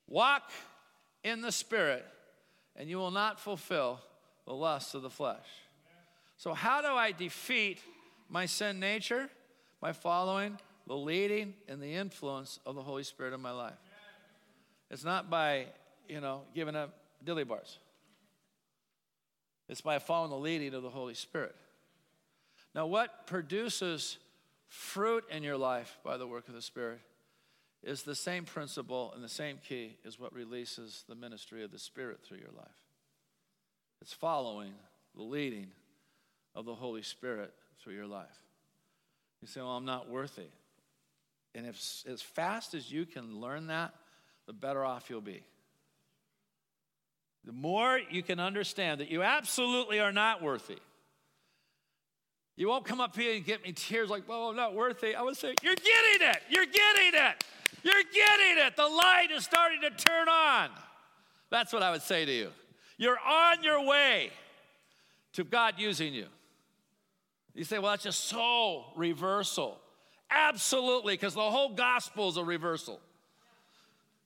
Walk 0.07 0.51
in 1.23 1.41
the 1.41 1.53
Spirit, 1.53 2.07
and 2.75 2.89
you 2.89 2.97
will 2.99 3.11
not 3.11 3.41
fulfill 3.41 4.01
the 4.47 4.55
lusts 4.55 4.95
of 4.95 5.03
the 5.03 5.11
flesh. 5.11 5.47
So, 6.37 6.55
how 6.55 6.81
do 6.81 6.89
I 6.89 7.13
defeat 7.13 7.81
my 8.29 8.47
sin 8.47 8.81
nature? 8.81 9.31
By 9.81 9.93
following 9.93 10.59
the 10.87 10.97
leading 10.97 11.55
and 11.69 11.83
the 11.83 11.93
influence 11.93 12.61
of 12.65 12.75
the 12.75 12.83
Holy 12.83 13.03
Spirit 13.03 13.35
in 13.35 13.41
my 13.41 13.51
life. 13.51 13.75
It's 14.91 15.05
not 15.05 15.29
by, 15.29 15.67
you 16.09 16.21
know, 16.21 16.43
giving 16.55 16.77
up 16.77 16.95
dilly 17.25 17.45
bars. 17.45 17.79
It's 19.69 19.81
by 19.81 19.99
following 19.99 20.31
the 20.31 20.39
leading 20.39 20.75
of 20.75 20.83
the 20.83 20.91
Holy 20.91 21.15
Spirit. 21.15 21.55
Now, 22.77 22.85
what 22.87 23.27
produces 23.27 24.19
fruit 24.69 25.25
in 25.31 25.43
your 25.43 25.57
life 25.57 25.99
by 26.05 26.19
the 26.19 26.27
work 26.27 26.47
of 26.47 26.53
the 26.55 26.61
Spirit 26.61 27.01
is 27.83 28.03
the 28.03 28.15
same 28.15 28.45
principle 28.45 29.13
and 29.15 29.25
the 29.25 29.31
same 29.31 29.59
key 29.67 29.97
is 30.05 30.21
what 30.21 30.35
releases 30.35 31.03
the 31.09 31.15
ministry 31.15 31.65
of 31.65 31.71
the 31.71 31.79
Spirit 31.79 32.21
through 32.23 32.37
your 32.37 32.53
life. 32.55 32.85
It's 34.03 34.13
following 34.13 34.75
the 35.15 35.23
leading 35.23 35.69
of 36.55 36.67
the 36.67 36.75
Holy 36.75 37.01
Spirit 37.01 37.55
through 37.81 37.95
your 37.95 38.07
life. 38.07 38.43
You 39.41 39.49
say, 39.49 39.63
Well, 39.63 39.71
I'm 39.71 39.87
not 39.87 40.11
worthy. 40.11 40.51
And 41.55 41.67
if 41.67 42.05
as 42.07 42.21
fast 42.21 42.75
as 42.75 42.93
you 42.93 43.07
can 43.07 43.41
learn 43.41 43.69
that, 43.69 43.95
the 44.47 44.53
better 44.53 44.85
off 44.85 45.09
you'll 45.09 45.23
be. 45.23 45.43
The 47.45 47.53
more 47.53 47.99
you 48.11 48.23
can 48.23 48.39
understand 48.39 49.01
that 49.01 49.11
you 49.11 49.23
absolutely 49.23 49.99
are 49.99 50.13
not 50.13 50.43
worthy. 50.43 50.79
You 52.57 52.69
won't 52.69 52.87
come 52.87 53.01
up 53.01 53.15
here 53.15 53.35
and 53.35 53.45
get 53.45 53.63
me 53.63 53.73
tears 53.73 54.09
like, 54.09 54.25
oh, 54.29 54.51
I'm 54.51 54.57
not 54.57 54.75
worthy. 54.75 55.15
I 55.15 55.23
would 55.23 55.37
say, 55.37 55.55
You're 55.63 55.75
getting 55.75 56.29
it. 56.29 56.39
You're 56.49 56.65
getting 56.65 57.13
it. 57.13 57.45
You're 57.83 58.03
getting 58.13 58.67
it. 58.67 58.77
The 58.77 58.89
light 58.89 59.29
is 59.31 59.45
starting 59.45 59.83
to 59.83 59.91
turn 59.91 60.29
on. 60.29 60.71
That's 61.51 61.73
what 61.73 61.83
I 61.83 61.91
would 61.91 62.03
say 62.03 62.25
to 62.25 62.33
you. 62.33 62.51
You're 62.97 63.19
on 63.19 63.63
your 63.63 63.87
way 63.87 64.31
to 65.35 65.45
God 65.45 65.75
using 65.77 66.15
you. 66.15 66.27
You 67.55 67.65
say, 67.65 67.79
well, 67.79 67.93
that's 67.93 68.03
just 68.03 68.25
so 68.25 68.85
reversal. 68.97 69.79
Absolutely, 70.31 71.15
because 71.15 71.35
the 71.35 71.41
whole 71.41 71.75
gospel 71.75 72.29
is 72.29 72.37
a 72.37 72.45
reversal. 72.45 73.01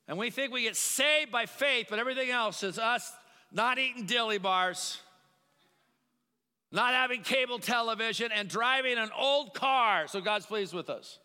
And 0.08 0.18
we 0.18 0.30
think 0.30 0.52
we 0.52 0.62
get 0.62 0.76
saved 0.76 1.30
by 1.30 1.46
faith, 1.46 1.88
but 1.90 1.98
everything 1.98 2.30
else 2.30 2.62
is 2.62 2.78
us 2.78 3.12
not 3.52 3.78
eating 3.78 4.06
dilly 4.06 4.38
bars, 4.38 5.00
not 6.72 6.94
having 6.94 7.22
cable 7.22 7.58
television, 7.58 8.30
and 8.32 8.48
driving 8.48 8.98
an 8.98 9.10
old 9.18 9.54
car 9.54 10.06
so 10.06 10.20
God's 10.20 10.46
pleased 10.46 10.72
with 10.72 10.88
us. 10.88 11.18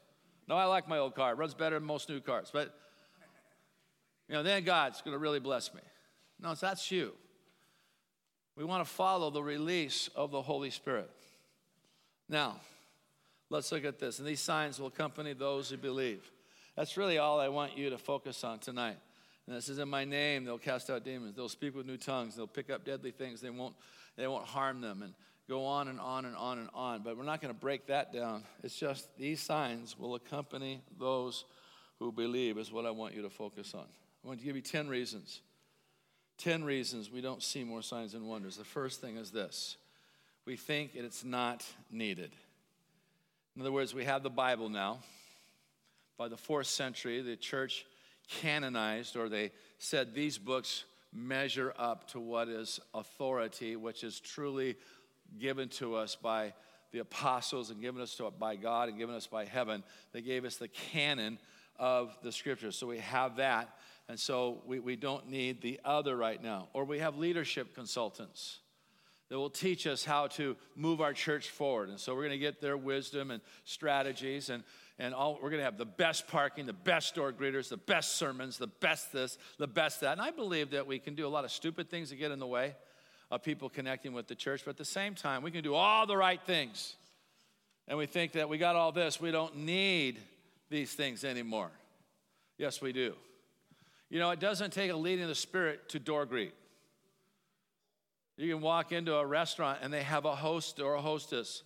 No, 0.48 0.56
I 0.56 0.66
like 0.66 0.88
my 0.88 0.98
old 0.98 1.16
car. 1.16 1.32
It 1.32 1.38
runs 1.38 1.54
better 1.54 1.78
than 1.78 1.88
most 1.88 2.10
new 2.10 2.20
cars. 2.20 2.50
But, 2.52 2.74
you 4.28 4.36
know, 4.36 4.44
then 4.44 4.64
God's 4.64 5.02
going 5.02 5.14
to 5.14 5.20
really 5.20 5.40
bless 5.40 5.74
me. 5.74 5.82
No, 6.40 6.54
that's 6.54 6.92
you. 6.92 7.14
We 8.56 8.64
want 8.64 8.86
to 8.86 8.90
follow 8.90 9.30
the 9.30 9.44
release 9.44 10.10
of 10.16 10.32
the 10.32 10.42
Holy 10.42 10.70
Spirit. 10.70 11.10
Now, 12.30 12.60
let's 13.50 13.72
look 13.72 13.86
at 13.86 14.00
this. 14.00 14.20
And 14.20 14.28
these 14.28 14.40
signs 14.40 14.80
will 14.80 14.88
accompany 14.88 15.34
those 15.34 15.70
who 15.70 15.78
believe. 15.78 16.32
That's 16.76 16.98
really 16.98 17.18
all 17.18 17.40
I 17.40 17.50
want 17.50 17.78
you 17.78 17.90
to 17.92 17.98
focus 17.98 18.44
on 18.44 18.60
tonight. 18.60 18.98
And 19.48 19.56
this 19.56 19.70
is 19.70 19.78
in 19.78 19.90
my 19.90 20.06
name, 20.06 20.44
they'll 20.44 20.58
cast 20.58 20.90
out 20.90 21.04
demons. 21.04 21.36
They'll 21.36 21.50
speak 21.50 21.76
with 21.76 21.86
new 21.86 21.98
tongues. 21.98 22.36
They'll 22.36 22.48
pick 22.48 22.70
up 22.70 22.84
deadly 22.84 23.12
things. 23.12 23.42
They 23.42 23.50
won't, 23.50 23.76
they 24.16 24.28
won't 24.28 24.46
harm 24.46 24.82
them. 24.82 25.04
And 25.04 25.14
go 25.48 25.66
on 25.66 25.88
and 25.88 26.00
on 26.00 26.26
and 26.26 26.36
on 26.36 26.60
and 26.60 26.70
on. 26.74 27.02
But 27.04 27.18
we're 27.18 27.24
not 27.24 27.42
going 27.42 27.54
to 27.54 27.60
break 27.60 27.88
that 27.88 28.14
down. 28.14 28.44
It's 28.64 28.76
just 28.76 29.18
these 29.18 29.40
signs 29.40 29.98
will 29.98 30.16
accompany 30.16 30.82
those 31.00 31.46
who 32.00 32.12
believe, 32.12 32.58
is 32.58 32.72
what 32.72 32.86
I 32.86 32.92
want 32.92 33.16
you 33.16 33.22
to 33.22 33.30
focus 33.30 33.74
on. 33.74 33.86
I 34.24 34.28
want 34.28 34.40
to 34.40 34.46
give 34.46 34.56
you 34.56 34.62
10 34.62 34.88
reasons. 34.88 35.42
10 36.38 36.64
reasons 36.64 37.10
we 37.10 37.22
don't 37.22 37.42
see 37.42 37.64
more 37.64 37.82
signs 37.82 38.14
and 38.14 38.28
wonders. 38.28 38.58
The 38.58 38.66
first 38.66 39.02
thing 39.02 39.18
is 39.18 39.32
this 39.32 39.78
we 40.46 40.56
think 40.56 40.92
it's 40.94 41.24
not 41.24 41.66
needed. 41.90 42.32
In 43.56 43.62
other 43.62 43.72
words, 43.72 43.94
we 43.94 44.06
have 44.06 44.22
the 44.22 44.30
Bible 44.30 44.70
now. 44.70 45.00
By 46.18 46.28
the 46.28 46.38
fourth 46.38 46.68
century, 46.68 47.22
the 47.22 47.36
church 47.36 47.86
canonized, 48.30 49.16
or 49.16 49.28
they 49.28 49.52
said 49.80 50.14
these 50.14 50.38
books 50.38 50.84
measure 51.14 51.74
up 51.78 52.10
to 52.10 52.20
what 52.20 52.48
is 52.48 52.80
authority, 52.94 53.76
which 53.76 54.04
is 54.04 54.20
truly 54.20 54.76
given 55.40 55.70
to 55.70 55.96
us 55.96 56.16
by 56.16 56.54
the 56.92 57.00
apostles 57.00 57.70
and 57.70 57.82
given 57.82 58.02
us 58.02 58.16
to, 58.16 58.32
by 58.32 58.56
God 58.56 58.90
and 58.90 58.98
given 58.98 59.16
us 59.16 59.28
by 59.28 59.46
heaven. 59.46 59.84
They 60.14 60.22
gave 60.22 60.46
us 60.46 60.56
the 60.56 60.70
canon 60.70 61.40
of 61.78 62.18
the 62.24 62.32
scriptures. 62.32 62.78
So 62.78 62.88
we 62.88 63.00
have 63.00 63.36
that. 63.38 63.76
And 64.08 64.20
so 64.20 64.62
we, 64.66 64.80
we 64.80 64.96
don't 64.96 65.30
need 65.30 65.62
the 65.62 65.80
other 65.84 66.16
right 66.16 66.42
now. 66.42 66.70
Or 66.74 66.86
we 66.86 67.00
have 67.00 67.18
leadership 67.18 67.76
consultants 67.76 68.60
that 69.30 69.38
will 69.38 69.50
teach 69.50 69.88
us 69.88 70.06
how 70.06 70.28
to 70.28 70.56
move 70.76 71.02
our 71.02 71.12
church 71.12 71.50
forward. 71.50 71.90
And 71.90 72.00
so 72.00 72.14
we're 72.14 72.22
going 72.22 72.32
to 72.32 72.38
get 72.38 72.62
their 72.62 72.78
wisdom 72.78 73.32
and 73.32 73.42
strategies. 73.66 74.50
And, 74.50 74.64
and 75.00 75.14
all, 75.14 75.34
we're 75.34 75.50
going 75.50 75.60
to 75.60 75.66
have 75.66 75.78
the 75.78 75.86
best 75.86 76.28
parking, 76.28 76.66
the 76.66 76.74
best 76.74 77.16
door 77.16 77.34
greeters, 77.34 77.68
the 77.68 77.78
best 77.78 78.16
sermons, 78.16 78.58
the 78.58 78.68
best 78.68 79.12
this, 79.12 79.38
the 79.58 79.68
best 79.68 80.02
that. 80.02 80.14
And 80.14 80.22
I 80.22 80.32
believe 80.32 80.70
that 80.72 80.86
we 80.86 81.00
can 81.00 81.16
do 81.16 81.26
a 81.26 81.30
lot 81.30 81.44
of 81.44 81.52
stupid 81.52 81.90
things 81.90 82.10
to 82.10 82.16
get 82.16 82.32
in 82.32 82.40
the 82.40 82.48
way 82.48 82.76
of 83.32 83.44
people 83.44 83.70
connecting 83.70 84.14
with 84.14 84.28
the 84.28 84.36
church, 84.36 84.62
but 84.66 84.72
at 84.72 84.78
the 84.78 84.86
same 84.86 85.16
time, 85.16 85.42
we 85.42 85.52
can 85.52 85.64
do 85.64 85.74
all 85.74 86.06
the 86.06 86.18
right 86.18 86.42
things. 86.46 86.96
And 87.88 87.98
we 87.98 88.06
think 88.06 88.34
that 88.34 88.50
we 88.50 88.58
got 88.58 88.76
all 88.76 88.92
this, 88.92 89.20
we 89.20 89.32
don't 89.32 89.58
need 89.58 90.20
these 90.70 90.94
things 90.94 91.24
anymore. 91.24 91.72
Yes, 92.58 92.82
we 92.82 92.94
do. 92.94 93.16
You 94.10 94.20
know, 94.20 94.30
it 94.32 94.40
doesn't 94.40 94.72
take 94.72 94.92
a 94.92 94.96
leading 94.96 95.24
of 95.24 95.30
the 95.30 95.36
Spirit 95.36 95.90
to 95.90 96.00
door 96.00 96.26
greet. 96.26 96.54
You 98.38 98.52
can 98.52 98.62
walk 98.62 98.92
into 98.92 99.16
a 99.16 99.26
restaurant 99.26 99.80
and 99.82 99.94
they 99.94 100.04
have 100.04 100.26
a 100.26 100.36
host 100.36 100.80
or 100.80 100.96
a 100.96 101.02
hostess. 101.02 101.64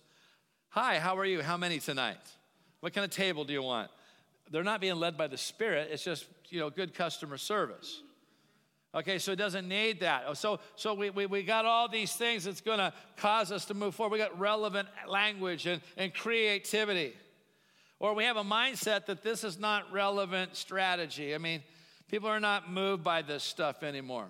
Hi, 0.70 0.98
how 0.98 1.16
are 1.18 1.24
you? 1.24 1.42
How 1.42 1.56
many 1.56 1.80
tonight? 1.80 2.18
What 2.80 2.92
kind 2.92 3.04
of 3.04 3.10
table 3.10 3.44
do 3.44 3.52
you 3.52 3.62
want? 3.62 3.90
They're 4.50 4.64
not 4.64 4.80
being 4.80 4.96
led 4.96 5.16
by 5.16 5.26
the 5.26 5.38
Spirit, 5.38 5.90
it's 5.92 6.04
just, 6.04 6.26
you 6.48 6.58
know, 6.58 6.70
good 6.70 6.94
customer 6.94 7.38
service. 7.38 8.02
Okay, 8.92 9.18
so 9.18 9.32
it 9.32 9.36
doesn't 9.36 9.68
need 9.68 10.00
that. 10.00 10.24
Oh, 10.26 10.34
so, 10.34 10.58
so 10.74 10.94
we, 10.94 11.10
we, 11.10 11.26
we 11.26 11.42
got 11.44 11.64
all 11.64 11.88
these 11.88 12.12
things 12.12 12.44
that's 12.44 12.60
going 12.60 12.78
to 12.78 12.92
cause 13.16 13.52
us 13.52 13.66
to 13.66 13.74
move 13.74 13.94
forward. 13.94 14.12
We 14.12 14.18
got 14.18 14.38
relevant 14.38 14.88
language 15.06 15.66
and, 15.66 15.80
and 15.96 16.12
creativity. 16.12 17.14
Or 18.00 18.14
we 18.14 18.24
have 18.24 18.36
a 18.36 18.42
mindset 18.42 19.06
that 19.06 19.22
this 19.22 19.44
is 19.44 19.60
not 19.60 19.92
relevant 19.92 20.56
strategy. 20.56 21.34
I 21.34 21.38
mean, 21.38 21.62
people 22.08 22.28
are 22.28 22.40
not 22.40 22.72
moved 22.72 23.04
by 23.04 23.22
this 23.22 23.44
stuff 23.44 23.84
anymore. 23.84 24.26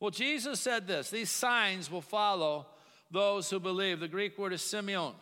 Well, 0.00 0.10
Jesus 0.10 0.60
said 0.60 0.86
this 0.86 1.10
these 1.10 1.30
signs 1.30 1.90
will 1.90 2.02
follow 2.02 2.66
those 3.10 3.48
who 3.50 3.60
believe. 3.60 4.00
The 4.00 4.08
Greek 4.08 4.36
word 4.36 4.52
is 4.52 4.62
semeion. 4.62 5.14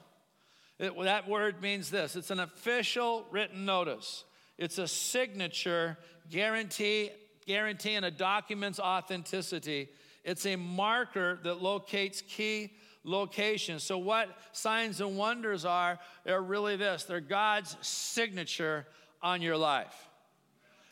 It, 0.78 0.92
that 1.04 1.28
word 1.28 1.60
means 1.62 1.90
this 1.90 2.16
it's 2.16 2.30
an 2.30 2.40
official 2.40 3.26
written 3.30 3.64
notice, 3.64 4.24
it's 4.56 4.78
a 4.78 4.88
signature 4.88 5.98
guarantee 6.30 7.10
guaranteeing 7.46 8.04
a 8.04 8.10
document's 8.10 8.80
authenticity. 8.80 9.88
It's 10.24 10.46
a 10.46 10.56
marker 10.56 11.38
that 11.44 11.62
locates 11.62 12.22
key 12.22 12.72
locations. 13.04 13.82
So, 13.82 13.98
what 13.98 14.28
signs 14.52 15.00
and 15.00 15.16
wonders 15.16 15.64
are, 15.64 15.98
they're 16.24 16.42
really 16.42 16.76
this 16.76 17.04
they're 17.04 17.20
God's 17.20 17.76
signature 17.80 18.86
on 19.22 19.42
your 19.42 19.56
life. 19.56 20.08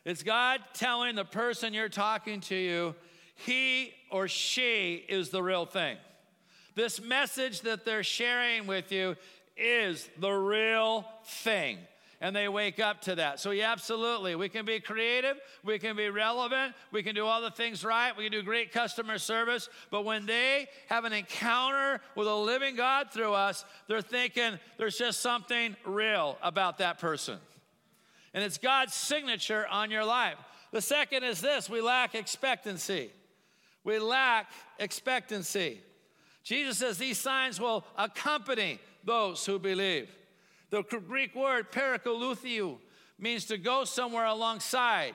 It's 0.04 0.22
God 0.22 0.60
telling 0.74 1.14
the 1.14 1.24
person 1.24 1.74
you're 1.74 1.88
talking 1.88 2.40
to 2.42 2.56
you, 2.56 2.94
he 3.34 3.92
or 4.10 4.28
she 4.28 5.04
is 5.08 5.30
the 5.30 5.42
real 5.42 5.64
thing. 5.64 5.96
This 6.74 7.00
message 7.00 7.60
that 7.62 7.84
they're 7.84 8.02
sharing 8.02 8.66
with 8.66 8.90
you 8.90 9.16
is 9.56 10.08
the 10.18 10.30
real 10.30 11.06
thing 11.24 11.78
and 12.22 12.36
they 12.36 12.48
wake 12.48 12.78
up 12.78 13.00
to 13.00 13.16
that. 13.16 13.40
So, 13.40 13.50
yeah, 13.50 13.72
absolutely. 13.72 14.36
We 14.36 14.48
can 14.48 14.64
be 14.64 14.78
creative, 14.78 15.36
we 15.64 15.80
can 15.80 15.96
be 15.96 16.08
relevant, 16.08 16.72
we 16.92 17.02
can 17.02 17.16
do 17.16 17.26
all 17.26 17.42
the 17.42 17.50
things 17.50 17.84
right, 17.84 18.16
we 18.16 18.22
can 18.22 18.32
do 18.32 18.42
great 18.44 18.70
customer 18.70 19.18
service. 19.18 19.68
But 19.90 20.04
when 20.04 20.24
they 20.24 20.68
have 20.86 21.04
an 21.04 21.12
encounter 21.12 22.00
with 22.14 22.28
a 22.28 22.34
living 22.34 22.76
God 22.76 23.10
through 23.10 23.34
us, 23.34 23.64
they're 23.88 24.00
thinking 24.00 24.60
there's 24.78 24.96
just 24.96 25.20
something 25.20 25.74
real 25.84 26.38
about 26.42 26.78
that 26.78 27.00
person. 27.00 27.38
And 28.32 28.44
it's 28.44 28.56
God's 28.56 28.94
signature 28.94 29.66
on 29.68 29.90
your 29.90 30.04
life. 30.04 30.38
The 30.70 30.80
second 30.80 31.24
is 31.24 31.40
this 31.40 31.68
we 31.68 31.80
lack 31.80 32.14
expectancy. 32.14 33.10
We 33.82 33.98
lack 33.98 34.46
expectancy. 34.78 35.80
Jesus 36.44 36.78
says 36.78 36.98
these 36.98 37.18
signs 37.18 37.60
will 37.60 37.84
accompany 37.98 38.78
those 39.04 39.44
who 39.44 39.58
believe. 39.58 40.08
The 40.72 40.82
Greek 40.82 41.34
word 41.34 41.70
parakoluthio 41.70 42.78
means 43.18 43.44
to 43.44 43.58
go 43.58 43.84
somewhere 43.84 44.24
alongside. 44.24 45.14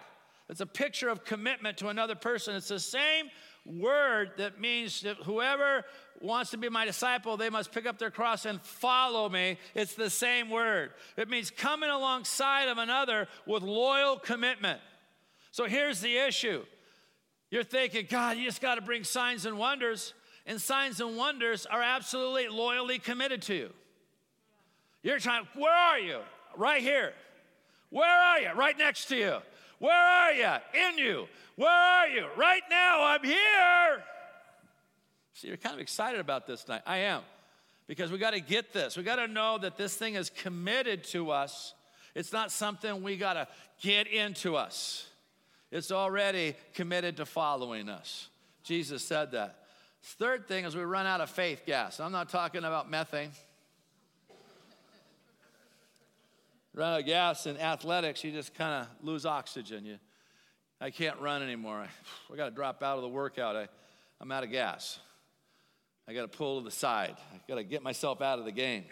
It's 0.50 0.62
a 0.62 0.68
picture 0.68 1.10
of 1.10 1.26
commitment 1.26 1.80
to 1.80 1.88
another 1.88 2.14
person. 2.14 2.56
It's 2.56 2.68
the 2.68 2.80
same 2.80 3.32
word 3.66 4.34
that 4.38 4.62
means 4.62 5.02
that 5.02 5.18
whoever 5.18 5.84
wants 6.22 6.52
to 6.52 6.58
be 6.58 6.70
my 6.70 6.86
disciple, 6.86 7.38
they 7.38 7.50
must 7.50 7.72
pick 7.72 7.88
up 7.88 7.98
their 7.98 8.12
cross 8.12 8.46
and 8.46 8.62
follow 8.62 9.28
me. 9.30 9.58
It's 9.74 9.96
the 9.96 10.12
same 10.12 10.52
word. 10.52 10.92
It 11.18 11.28
means 11.28 11.50
coming 11.50 11.90
alongside 11.90 12.70
of 12.70 12.78
another 12.78 13.28
with 13.48 13.64
loyal 13.64 14.20
commitment. 14.20 14.80
So 15.50 15.66
here's 15.66 16.02
the 16.02 16.18
issue 16.18 16.66
you're 17.50 17.64
thinking, 17.64 18.06
God, 18.08 18.38
you 18.38 18.46
just 18.46 18.62
got 18.62 18.76
to 18.76 18.82
bring 18.82 19.04
signs 19.04 19.48
and 19.48 19.58
wonders. 19.58 20.14
And 20.46 20.62
signs 20.62 21.02
and 21.02 21.18
wonders 21.18 21.66
are 21.66 21.82
absolutely 21.82 22.48
loyally 22.48 23.00
committed 23.00 23.42
to 23.44 23.56
you. 23.56 23.74
You're 25.08 25.20
trying, 25.20 25.48
where 25.56 25.74
are 25.74 26.00
you? 26.00 26.20
Right 26.58 26.82
here. 26.82 27.14
Where 27.92 28.06
are 28.10 28.42
you? 28.42 28.52
Right 28.52 28.78
next 28.78 29.06
to 29.06 29.16
you. 29.16 29.38
Where 29.80 29.94
are 29.94 30.34
you? 30.34 30.54
In 30.74 30.98
you. 30.98 31.28
Where 31.56 31.70
are 31.70 32.10
you? 32.10 32.26
Right 32.36 32.64
now, 32.70 33.06
I'm 33.06 33.24
here. 33.24 34.04
See, 35.32 35.48
you're 35.48 35.56
kind 35.56 35.76
of 35.76 35.80
excited 35.80 36.20
about 36.20 36.46
this 36.46 36.68
night. 36.68 36.82
I 36.86 36.98
am. 36.98 37.22
Because 37.88 38.12
we 38.12 38.18
got 38.18 38.32
to 38.32 38.42
get 38.42 38.74
this. 38.74 38.98
We 38.98 39.04
got 39.04 39.16
to 39.16 39.30
know 39.30 39.58
that 39.60 39.78
this 39.78 39.96
thing 39.96 40.16
is 40.16 40.30
committed 40.30 41.06
to 41.06 41.32
us. 41.32 41.74
It's 42.14 42.34
not 42.34 42.52
something 42.52 43.02
we 43.02 43.16
got 43.16 43.36
to 43.36 43.48
get 43.82 44.08
into 44.08 44.58
us. 44.58 45.08
It's 45.72 45.90
already 45.90 46.54
committed 46.74 47.16
to 47.18 47.26
following 47.26 47.88
us. 47.88 48.28
Jesus 48.62 49.06
said 49.06 49.32
that. 49.32 49.68
Third 50.02 50.50
thing 50.50 50.66
is 50.66 50.76
we 50.76 50.84
run 50.84 51.06
out 51.06 51.22
of 51.22 51.30
faith 51.30 51.64
gas. 51.66 52.02
I'm 52.02 52.12
not 52.12 52.28
talking 52.28 52.66
about 52.66 52.92
methane. 52.92 53.32
Run 56.78 56.94
out 56.94 57.00
of 57.00 57.06
gas 57.08 57.48
in 57.48 57.58
athletics, 57.58 58.24
you 58.24 58.32
just 58.32 58.54
kind 58.54 58.86
of 58.86 59.06
lose 59.06 59.26
oxygen. 59.26 59.84
You, 59.84 59.98
I 60.80 60.92
can't 60.92 61.20
run 61.20 61.42
anymore. 61.42 61.78
I, 61.78 61.88
I 62.34 62.38
got 62.38 62.46
to 62.46 62.56
drop 62.56 62.84
out 62.84 62.98
of 62.98 63.02
the 63.02 63.10
workout. 63.10 63.56
I, 63.56 63.68
I'm 64.22 64.32
out 64.32 64.44
of 64.44 64.52
gas. 64.52 65.00
I 66.08 66.14
got 66.14 66.32
to 66.32 66.38
pull 66.38 66.60
to 66.60 66.64
the 66.66 66.72
side. 66.72 67.16
I 67.34 67.40
got 67.48 67.56
to 67.56 67.64
get 67.64 67.82
myself 67.82 68.22
out 68.22 68.40
of 68.40 68.46
the 68.46 68.52
game. 68.52 68.86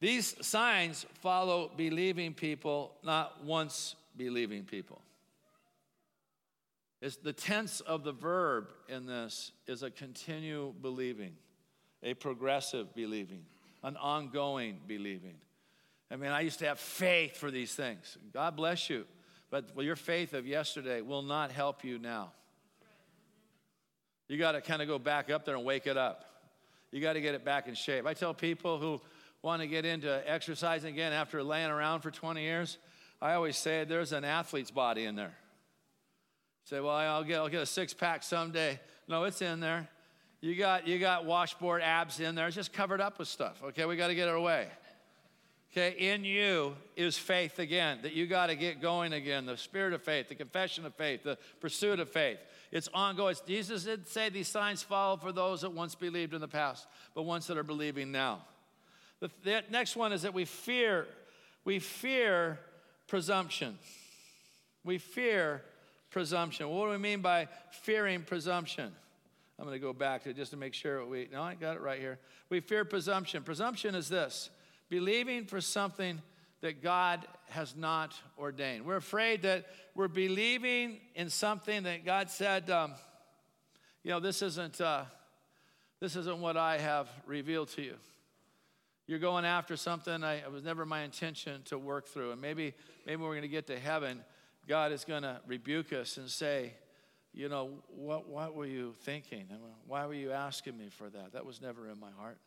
These 0.00 0.36
signs 0.46 1.04
follow 1.20 1.70
believing 1.76 2.34
people, 2.34 2.92
not 3.02 3.44
once 3.44 3.96
believing 4.16 4.64
people. 4.64 5.00
It's 7.02 7.16
the 7.16 7.32
tense 7.32 7.80
of 7.80 8.04
the 8.04 8.12
verb 8.12 8.68
in 8.88 9.06
this 9.06 9.52
is 9.66 9.82
a 9.82 9.90
continue 9.90 10.72
believing, 10.80 11.32
a 12.02 12.14
progressive 12.14 12.94
believing, 12.94 13.44
an 13.82 13.96
ongoing 13.96 14.78
believing. 14.86 15.34
I 16.10 16.16
mean, 16.16 16.30
I 16.30 16.40
used 16.40 16.60
to 16.60 16.66
have 16.66 16.78
faith 16.78 17.36
for 17.36 17.50
these 17.50 17.74
things. 17.74 18.16
God 18.32 18.56
bless 18.56 18.88
you. 18.88 19.06
But 19.50 19.74
well, 19.74 19.84
your 19.84 19.96
faith 19.96 20.34
of 20.34 20.46
yesterday 20.46 21.00
will 21.00 21.22
not 21.22 21.50
help 21.50 21.84
you 21.84 21.98
now. 21.98 22.32
You 24.28 24.38
got 24.38 24.52
to 24.52 24.60
kind 24.60 24.82
of 24.82 24.88
go 24.88 24.98
back 24.98 25.30
up 25.30 25.44
there 25.44 25.56
and 25.56 25.64
wake 25.64 25.86
it 25.86 25.96
up. 25.96 26.24
You 26.90 27.00
got 27.00 27.14
to 27.14 27.20
get 27.20 27.34
it 27.34 27.44
back 27.44 27.68
in 27.68 27.74
shape. 27.74 28.06
I 28.06 28.14
tell 28.14 28.34
people 28.34 28.78
who 28.78 29.00
want 29.42 29.62
to 29.62 29.68
get 29.68 29.84
into 29.84 30.22
exercising 30.30 30.92
again 30.92 31.12
after 31.12 31.42
laying 31.42 31.70
around 31.70 32.00
for 32.00 32.10
20 32.10 32.42
years, 32.42 32.78
I 33.20 33.34
always 33.34 33.56
say 33.56 33.84
there's 33.84 34.12
an 34.12 34.24
athlete's 34.24 34.70
body 34.70 35.04
in 35.04 35.14
there. 35.14 35.34
Say, 36.64 36.80
well, 36.80 36.96
I'll 36.96 37.22
get, 37.22 37.38
I'll 37.38 37.48
get 37.48 37.62
a 37.62 37.66
six 37.66 37.94
pack 37.94 38.24
someday. 38.24 38.80
No, 39.06 39.24
it's 39.24 39.40
in 39.40 39.60
there. 39.60 39.88
You 40.40 40.56
got, 40.56 40.86
you 40.86 40.98
got 40.98 41.24
washboard 41.24 41.80
abs 41.82 42.18
in 42.18 42.34
there. 42.34 42.46
It's 42.48 42.56
just 42.56 42.72
covered 42.72 43.00
up 43.00 43.18
with 43.18 43.28
stuff. 43.28 43.62
Okay, 43.62 43.84
we 43.84 43.96
got 43.96 44.08
to 44.08 44.14
get 44.14 44.28
it 44.28 44.34
away. 44.34 44.68
Okay, 45.72 45.94
in 45.98 46.24
you 46.24 46.74
is 46.96 47.18
faith 47.18 47.58
again, 47.58 47.98
that 48.02 48.14
you 48.14 48.26
got 48.26 48.46
to 48.46 48.56
get 48.56 48.80
going 48.80 49.12
again. 49.12 49.44
The 49.44 49.58
spirit 49.58 49.92
of 49.92 50.02
faith, 50.02 50.28
the 50.28 50.34
confession 50.34 50.86
of 50.86 50.94
faith, 50.94 51.22
the 51.22 51.36
pursuit 51.60 52.00
of 52.00 52.08
faith. 52.08 52.38
It's 52.72 52.88
ongoing. 52.94 53.36
Jesus 53.46 53.84
did 53.84 54.08
say 54.08 54.30
these 54.30 54.48
signs 54.48 54.82
follow 54.82 55.16
for 55.16 55.32
those 55.32 55.60
that 55.60 55.72
once 55.72 55.94
believed 55.94 56.32
in 56.32 56.40
the 56.40 56.48
past, 56.48 56.86
but 57.14 57.22
ones 57.22 57.46
that 57.48 57.58
are 57.58 57.62
believing 57.62 58.10
now. 58.10 58.40
The, 59.20 59.30
the 59.44 59.62
next 59.70 59.96
one 59.96 60.12
is 60.12 60.22
that 60.22 60.34
we 60.34 60.44
fear, 60.44 61.06
we 61.64 61.78
fear 61.78 62.58
presumption. 63.06 63.78
We 64.84 64.98
fear 64.98 65.62
presumption. 66.10 66.68
What 66.68 66.86
do 66.86 66.90
we 66.92 66.98
mean 66.98 67.20
by 67.20 67.48
fearing 67.70 68.22
presumption? 68.22 68.92
I'm 69.58 69.64
going 69.64 69.74
to 69.74 69.84
go 69.84 69.92
back 69.92 70.24
to 70.24 70.32
just 70.34 70.50
to 70.50 70.56
make 70.56 70.74
sure 70.74 71.04
we. 71.06 71.28
No, 71.32 71.42
I 71.42 71.54
got 71.54 71.76
it 71.76 71.80
right 71.80 71.98
here. 71.98 72.18
We 72.50 72.60
fear 72.60 72.84
presumption. 72.84 73.42
Presumption 73.42 73.94
is 73.94 74.08
this 74.08 74.50
believing 74.88 75.44
for 75.44 75.60
something 75.60 76.20
that 76.60 76.82
God 76.82 77.26
has 77.50 77.76
not 77.76 78.14
ordained. 78.38 78.84
We're 78.84 78.96
afraid 78.96 79.42
that 79.42 79.66
we're 79.94 80.08
believing 80.08 80.98
in 81.14 81.30
something 81.30 81.84
that 81.84 82.04
God 82.04 82.30
said, 82.30 82.70
um, 82.70 82.94
you 84.02 84.10
know, 84.10 84.20
this 84.20 84.42
isn't, 84.42 84.80
uh, 84.80 85.04
this 86.00 86.16
isn't 86.16 86.40
what 86.40 86.56
I 86.56 86.78
have 86.78 87.08
revealed 87.26 87.68
to 87.70 87.82
you. 87.82 87.96
You're 89.06 89.18
going 89.18 89.44
after 89.44 89.76
something 89.76 90.24
I, 90.24 90.36
it 90.36 90.50
was 90.50 90.64
never 90.64 90.84
my 90.84 91.02
intention 91.02 91.62
to 91.66 91.78
work 91.78 92.08
through. 92.08 92.32
And 92.32 92.40
maybe, 92.40 92.74
maybe 93.06 93.22
we're 93.22 93.30
going 93.30 93.42
to 93.42 93.48
get 93.48 93.68
to 93.68 93.78
heaven 93.78 94.22
God 94.66 94.90
is 94.90 95.04
going 95.04 95.22
to 95.22 95.40
rebuke 95.46 95.92
us 95.92 96.16
and 96.16 96.28
say, 96.28 96.72
you 97.32 97.48
know, 97.48 97.70
what, 97.88 98.28
what 98.28 98.54
were 98.54 98.66
you 98.66 98.94
thinking? 99.02 99.46
Why 99.86 100.06
were 100.06 100.14
you 100.14 100.32
asking 100.32 100.76
me 100.76 100.88
for 100.90 101.08
that? 101.08 101.34
That 101.34 101.44
was 101.44 101.60
never 101.60 101.88
in 101.88 102.00
my 102.00 102.10
heart. 102.18 102.38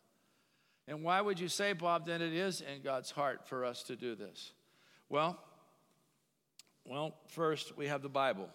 And 0.88 1.02
why 1.02 1.20
would 1.20 1.38
you 1.38 1.48
say, 1.48 1.72
Bob, 1.72 2.06
that 2.06 2.20
it 2.20 2.32
is 2.32 2.60
in 2.60 2.82
God's 2.82 3.10
heart 3.10 3.46
for 3.46 3.64
us 3.64 3.82
to 3.84 3.96
do 3.96 4.14
this? 4.14 4.52
Well, 5.08 5.38
well, 6.84 7.14
first 7.28 7.76
we 7.76 7.86
have 7.86 8.02
the 8.02 8.08
Bible. 8.08 8.48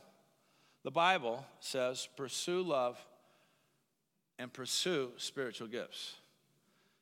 The 0.83 0.91
Bible 0.91 1.45
says, 1.59 2.07
pursue 2.17 2.61
love 2.61 2.99
and 4.37 4.51
pursue 4.51 5.11
spiritual 5.17 5.67
gifts. 5.67 6.15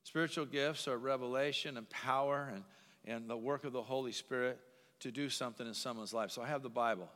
Spiritual 0.03 0.45
gifts 0.45 0.87
are 0.87 0.97
revelation 0.97 1.77
and 1.77 1.89
power 1.89 2.51
and, 2.53 2.63
and 3.05 3.29
the 3.29 3.37
work 3.37 3.63
of 3.63 3.73
the 3.73 3.81
Holy 3.81 4.11
Spirit 4.11 4.59
to 4.99 5.11
do 5.11 5.29
something 5.29 5.65
in 5.65 5.73
someone's 5.73 6.13
life. 6.13 6.31
So 6.31 6.41
I 6.41 6.47
have 6.47 6.61
the 6.61 6.69
Bible. 6.69 7.09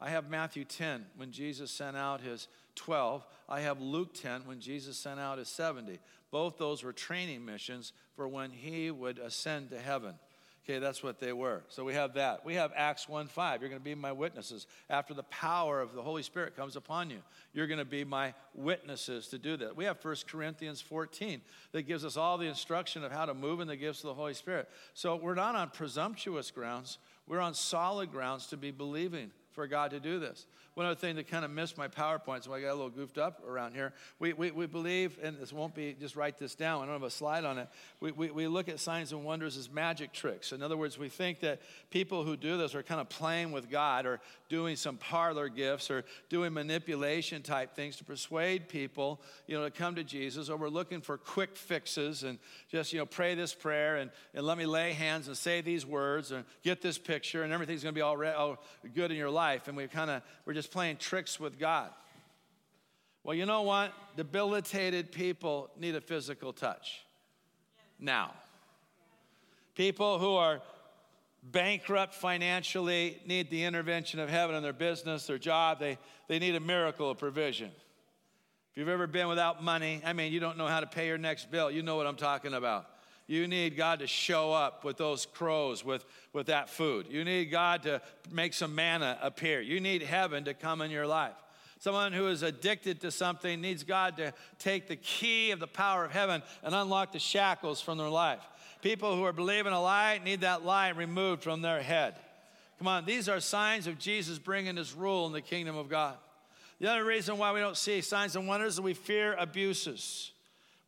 I 0.00 0.10
have 0.10 0.30
Matthew 0.30 0.64
10 0.64 1.04
when 1.16 1.30
Jesus 1.30 1.70
sent 1.70 1.96
out 1.96 2.20
his 2.22 2.48
12. 2.74 3.26
I 3.48 3.60
have 3.60 3.80
Luke 3.80 4.14
10 4.14 4.42
when 4.46 4.60
Jesus 4.60 4.96
sent 4.96 5.20
out 5.20 5.38
his 5.38 5.48
70. 5.48 5.98
Both 6.30 6.58
those 6.58 6.82
were 6.82 6.92
training 6.92 7.44
missions 7.44 7.92
for 8.14 8.28
when 8.28 8.50
he 8.50 8.90
would 8.90 9.18
ascend 9.18 9.70
to 9.70 9.80
heaven. 9.80 10.14
Okay, 10.64 10.78
that's 10.78 11.02
what 11.02 11.18
they 11.18 11.32
were. 11.32 11.62
So 11.68 11.84
we 11.84 11.94
have 11.94 12.14
that. 12.14 12.44
We 12.44 12.54
have 12.54 12.70
Acts 12.76 13.08
1 13.08 13.28
5. 13.28 13.60
You're 13.60 13.70
going 13.70 13.80
to 13.80 13.84
be 13.84 13.94
my 13.94 14.12
witnesses. 14.12 14.66
After 14.88 15.14
the 15.14 15.24
power 15.24 15.80
of 15.80 15.94
the 15.94 16.02
Holy 16.02 16.22
Spirit 16.22 16.54
comes 16.54 16.76
upon 16.76 17.10
you, 17.10 17.18
you're 17.54 17.66
going 17.66 17.78
to 17.78 17.84
be 17.84 18.04
my 18.04 18.34
witnesses 18.54 19.28
to 19.28 19.38
do 19.38 19.56
that. 19.56 19.74
We 19.74 19.86
have 19.86 20.04
1 20.04 20.16
Corinthians 20.28 20.80
14 20.80 21.40
that 21.72 21.82
gives 21.82 22.04
us 22.04 22.16
all 22.16 22.36
the 22.36 22.46
instruction 22.46 23.02
of 23.04 23.10
how 23.10 23.24
to 23.24 23.34
move 23.34 23.60
in 23.60 23.68
the 23.68 23.76
gifts 23.76 24.04
of 24.04 24.08
the 24.08 24.14
Holy 24.14 24.34
Spirit. 24.34 24.68
So 24.94 25.16
we're 25.16 25.34
not 25.34 25.56
on 25.56 25.70
presumptuous 25.70 26.50
grounds, 26.50 26.98
we're 27.26 27.40
on 27.40 27.54
solid 27.54 28.12
grounds 28.12 28.46
to 28.48 28.56
be 28.56 28.70
believing 28.70 29.30
for 29.50 29.66
God 29.66 29.90
to 29.90 30.00
do 30.00 30.20
this. 30.20 30.46
One 30.80 30.86
other 30.86 30.98
thing 30.98 31.16
that 31.16 31.28
kind 31.28 31.44
of 31.44 31.50
missed 31.50 31.76
my 31.76 31.88
PowerPoint, 31.88 32.42
so 32.42 32.54
I 32.54 32.62
got 32.62 32.70
a 32.70 32.72
little 32.72 32.88
goofed 32.88 33.18
up 33.18 33.46
around 33.46 33.74
here. 33.74 33.92
We, 34.18 34.32
we, 34.32 34.50
we 34.50 34.64
believe, 34.64 35.18
and 35.22 35.36
this 35.36 35.52
won't 35.52 35.74
be, 35.74 35.94
just 36.00 36.16
write 36.16 36.38
this 36.38 36.54
down, 36.54 36.80
I 36.80 36.86
don't 36.86 36.94
have 36.94 37.02
a 37.02 37.10
slide 37.10 37.44
on 37.44 37.58
it. 37.58 37.68
We, 38.00 38.12
we, 38.12 38.30
we 38.30 38.46
look 38.46 38.66
at 38.70 38.80
signs 38.80 39.12
and 39.12 39.22
wonders 39.22 39.58
as 39.58 39.70
magic 39.70 40.14
tricks. 40.14 40.52
In 40.52 40.62
other 40.62 40.78
words, 40.78 40.96
we 40.96 41.10
think 41.10 41.40
that 41.40 41.60
people 41.90 42.24
who 42.24 42.34
do 42.34 42.56
this 42.56 42.74
are 42.74 42.82
kind 42.82 42.98
of 42.98 43.10
playing 43.10 43.52
with 43.52 43.68
God 43.68 44.06
or 44.06 44.20
doing 44.48 44.74
some 44.74 44.96
parlor 44.96 45.50
gifts 45.50 45.90
or 45.90 46.02
doing 46.30 46.54
manipulation 46.54 47.42
type 47.42 47.74
things 47.74 47.96
to 47.96 48.04
persuade 48.04 48.66
people, 48.70 49.20
you 49.46 49.58
know, 49.58 49.64
to 49.64 49.70
come 49.70 49.96
to 49.96 50.02
Jesus, 50.02 50.48
or 50.48 50.56
we're 50.56 50.70
looking 50.70 51.02
for 51.02 51.18
quick 51.18 51.58
fixes 51.58 52.22
and 52.22 52.38
just, 52.70 52.94
you 52.94 53.00
know, 53.00 53.04
pray 53.04 53.34
this 53.34 53.52
prayer 53.52 53.96
and, 53.96 54.10
and 54.32 54.46
let 54.46 54.56
me 54.56 54.64
lay 54.64 54.94
hands 54.94 55.28
and 55.28 55.36
say 55.36 55.60
these 55.60 55.84
words 55.84 56.32
and 56.32 56.46
get 56.62 56.80
this 56.80 56.96
picture 56.96 57.42
and 57.42 57.52
everything's 57.52 57.82
going 57.82 57.94
to 57.94 57.98
be 57.98 58.02
all, 58.02 58.16
re- 58.16 58.32
all 58.32 58.64
good 58.94 59.10
in 59.10 59.18
your 59.18 59.28
life. 59.28 59.68
And 59.68 59.76
we 59.76 59.86
kind 59.86 60.10
of, 60.10 60.22
we're 60.46 60.54
just 60.54 60.69
playing 60.70 60.96
tricks 60.96 61.38
with 61.38 61.58
God. 61.58 61.90
Well, 63.22 63.36
you 63.36 63.46
know 63.46 63.62
what? 63.62 63.92
Debilitated 64.16 65.12
people 65.12 65.70
need 65.78 65.94
a 65.94 66.00
physical 66.00 66.52
touch. 66.52 67.02
Now, 67.98 68.32
people 69.74 70.18
who 70.18 70.34
are 70.34 70.62
bankrupt 71.42 72.14
financially 72.14 73.20
need 73.26 73.50
the 73.50 73.64
intervention 73.64 74.20
of 74.20 74.28
heaven 74.28 74.56
in 74.56 74.62
their 74.62 74.72
business, 74.72 75.26
their 75.26 75.38
job. 75.38 75.78
They, 75.78 75.98
they 76.28 76.38
need 76.38 76.54
a 76.54 76.60
miracle 76.60 77.10
of 77.10 77.18
provision. 77.18 77.70
If 78.70 78.76
you've 78.76 78.88
ever 78.88 79.06
been 79.06 79.28
without 79.28 79.62
money, 79.62 80.00
I 80.04 80.12
mean, 80.12 80.32
you 80.32 80.40
don't 80.40 80.56
know 80.56 80.66
how 80.66 80.80
to 80.80 80.86
pay 80.86 81.06
your 81.06 81.18
next 81.18 81.50
bill, 81.50 81.70
you 81.70 81.82
know 81.82 81.96
what 81.96 82.06
I'm 82.06 82.16
talking 82.16 82.54
about. 82.54 82.86
You 83.30 83.46
need 83.46 83.76
God 83.76 84.00
to 84.00 84.08
show 84.08 84.52
up 84.52 84.82
with 84.82 84.96
those 84.96 85.24
crows, 85.24 85.84
with, 85.84 86.04
with 86.32 86.48
that 86.48 86.68
food. 86.68 87.06
You 87.08 87.22
need 87.22 87.44
God 87.44 87.84
to 87.84 88.02
make 88.28 88.52
some 88.52 88.74
manna 88.74 89.16
appear. 89.22 89.60
You 89.60 89.78
need 89.78 90.02
heaven 90.02 90.42
to 90.46 90.52
come 90.52 90.80
in 90.80 90.90
your 90.90 91.06
life. 91.06 91.36
Someone 91.78 92.12
who 92.12 92.26
is 92.26 92.42
addicted 92.42 93.00
to 93.02 93.12
something 93.12 93.60
needs 93.60 93.84
God 93.84 94.16
to 94.16 94.34
take 94.58 94.88
the 94.88 94.96
key 94.96 95.52
of 95.52 95.60
the 95.60 95.68
power 95.68 96.04
of 96.04 96.10
heaven 96.10 96.42
and 96.64 96.74
unlock 96.74 97.12
the 97.12 97.20
shackles 97.20 97.80
from 97.80 97.98
their 97.98 98.08
life. 98.08 98.40
People 98.82 99.14
who 99.14 99.22
are 99.22 99.32
believing 99.32 99.72
a 99.72 99.80
lie 99.80 100.20
need 100.24 100.40
that 100.40 100.64
lie 100.64 100.88
removed 100.88 101.44
from 101.44 101.62
their 101.62 101.82
head. 101.82 102.16
Come 102.78 102.88
on, 102.88 103.04
these 103.04 103.28
are 103.28 103.38
signs 103.38 103.86
of 103.86 103.96
Jesus 103.96 104.40
bringing 104.40 104.76
his 104.76 104.92
rule 104.92 105.28
in 105.28 105.32
the 105.32 105.40
kingdom 105.40 105.76
of 105.76 105.88
God. 105.88 106.16
The 106.80 106.90
other 106.90 107.04
reason 107.04 107.38
why 107.38 107.52
we 107.52 107.60
don't 107.60 107.76
see 107.76 108.00
signs 108.00 108.34
and 108.34 108.48
wonders 108.48 108.74
is 108.74 108.80
we 108.80 108.94
fear 108.94 109.36
abuses. 109.38 110.32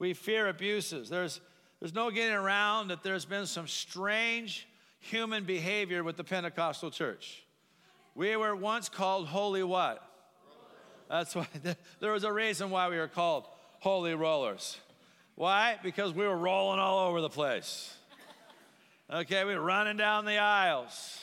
We 0.00 0.12
fear 0.12 0.48
abuses. 0.48 1.08
There's 1.08 1.40
there's 1.82 1.94
no 1.94 2.12
getting 2.12 2.32
around 2.32 2.88
that 2.88 3.02
there's 3.02 3.24
been 3.24 3.44
some 3.44 3.66
strange 3.66 4.68
human 5.00 5.42
behavior 5.42 6.04
with 6.04 6.16
the 6.16 6.22
Pentecostal 6.22 6.92
church. 6.92 7.42
We 8.14 8.36
were 8.36 8.54
once 8.54 8.88
called 8.88 9.26
holy 9.26 9.64
what? 9.64 10.00
That's 11.10 11.34
why 11.34 11.48
there 11.98 12.12
was 12.12 12.22
a 12.22 12.32
reason 12.32 12.70
why 12.70 12.88
we 12.88 12.98
were 12.98 13.08
called 13.08 13.46
holy 13.80 14.14
rollers. 14.14 14.78
Why? 15.34 15.76
Because 15.82 16.12
we 16.12 16.24
were 16.24 16.36
rolling 16.36 16.78
all 16.78 17.08
over 17.08 17.20
the 17.20 17.28
place. 17.28 17.92
Okay, 19.12 19.42
we 19.42 19.52
were 19.52 19.60
running 19.60 19.96
down 19.96 20.24
the 20.24 20.38
aisles. 20.38 21.18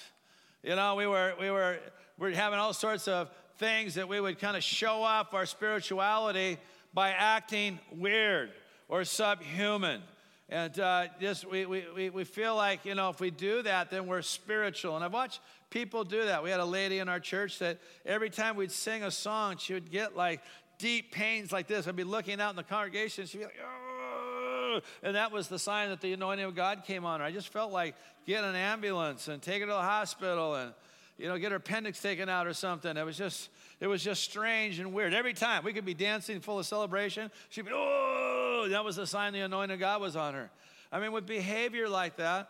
You 0.62 0.76
know, 0.76 0.96
we 0.96 1.08
were 1.08 1.36
we 1.40 1.50
were 1.50 1.78
we 2.18 2.32
were 2.32 2.36
having 2.36 2.60
all 2.60 2.74
sorts 2.74 3.08
of 3.08 3.30
things 3.60 3.96
that 3.96 4.10
we 4.10 4.20
would 4.20 4.40
kind 4.40 4.58
of 4.58 4.64
show 4.66 5.04
off 5.04 5.34
our 5.34 5.46
spirituality 5.46 6.58
by 6.94 7.12
acting 7.12 7.80
weird 7.94 8.52
or 8.90 9.06
subhuman 9.06 10.02
And 10.52 10.80
uh, 10.80 11.08
just 11.22 11.50
we, 11.50 11.66
we, 11.68 12.10
we 12.10 12.24
feel 12.24 12.56
like, 12.56 12.84
you 12.84 12.96
know, 12.96 13.10
if 13.10 13.20
we 13.20 13.30
do 13.30 13.62
that, 13.62 13.92
then 13.92 14.08
we're 14.08 14.24
spiritual. 14.24 14.96
And 14.96 15.06
I've 15.06 15.14
watched 15.14 15.42
people 15.70 16.04
do 16.04 16.26
that. 16.26 16.44
We 16.44 16.50
had 16.50 16.60
a 16.60 16.66
lady 16.66 16.98
in 16.98 17.08
our 17.08 17.20
church 17.20 17.60
that 17.60 17.78
every 18.04 18.32
time 18.32 18.56
we'd 18.56 18.72
sing 18.72 19.04
a 19.04 19.12
song, 19.12 19.58
she 19.58 19.76
would 19.76 19.92
get 19.92 20.18
like 20.18 20.42
deep 20.80 21.12
pains 21.12 21.52
like 21.52 21.68
this. 21.68 21.88
I'd 21.88 21.96
be 21.96 22.04
looking 22.04 22.42
out 22.42 22.50
in 22.50 22.56
the 22.56 22.64
congregation, 22.64 23.28
she'd 23.28 23.38
be 23.38 23.44
like, 23.44 23.60
oh, 23.64 24.80
and 25.04 25.16
that 25.16 25.32
was 25.32 25.48
the 25.48 25.60
sign 25.60 25.90
that 25.90 26.02
the 26.02 26.14
anointing 26.14 26.46
of 26.46 26.56
God 26.56 26.84
came 26.86 27.06
on 27.06 27.20
her. 27.20 27.26
I 27.26 27.32
just 27.32 27.50
felt 27.50 27.72
like 27.72 27.96
get 28.26 28.44
an 28.44 28.56
ambulance 28.56 29.28
and 29.28 29.42
take 29.42 29.62
her 29.62 29.68
to 29.68 29.74
the 29.74 29.80
hospital 29.80 30.56
and, 30.56 30.74
you 31.18 31.28
know, 31.28 31.38
get 31.38 31.52
her 31.52 31.58
appendix 31.58 32.02
taken 32.02 32.30
out 32.30 32.48
or 32.48 32.54
something. 32.54 32.96
It 32.96 33.06
was 33.06 33.18
just, 33.18 33.50
it 33.80 33.88
was 33.88 34.04
just 34.04 34.24
strange 34.24 34.80
and 34.80 34.94
weird. 34.94 35.14
Every 35.14 35.34
time 35.34 35.64
we 35.64 35.74
could 35.74 35.86
be 35.86 35.94
dancing 35.94 36.40
full 36.40 36.60
of 36.60 36.66
celebration, 36.66 37.30
she'd 37.50 37.66
be, 37.66 37.72
oh, 37.74 38.39
that 38.68 38.84
was 38.84 38.98
the 38.98 39.08
sign 39.08 39.34
the 39.34 39.40
anointing 39.40 39.76
of 39.76 39.80
God 39.80 40.02
was 40.02 40.16
on 40.16 40.34
her. 40.34 40.52
I 40.92 41.00
mean, 41.00 41.12
with 41.12 41.26
behavior 41.26 41.88
like 41.88 42.18
that, 42.18 42.50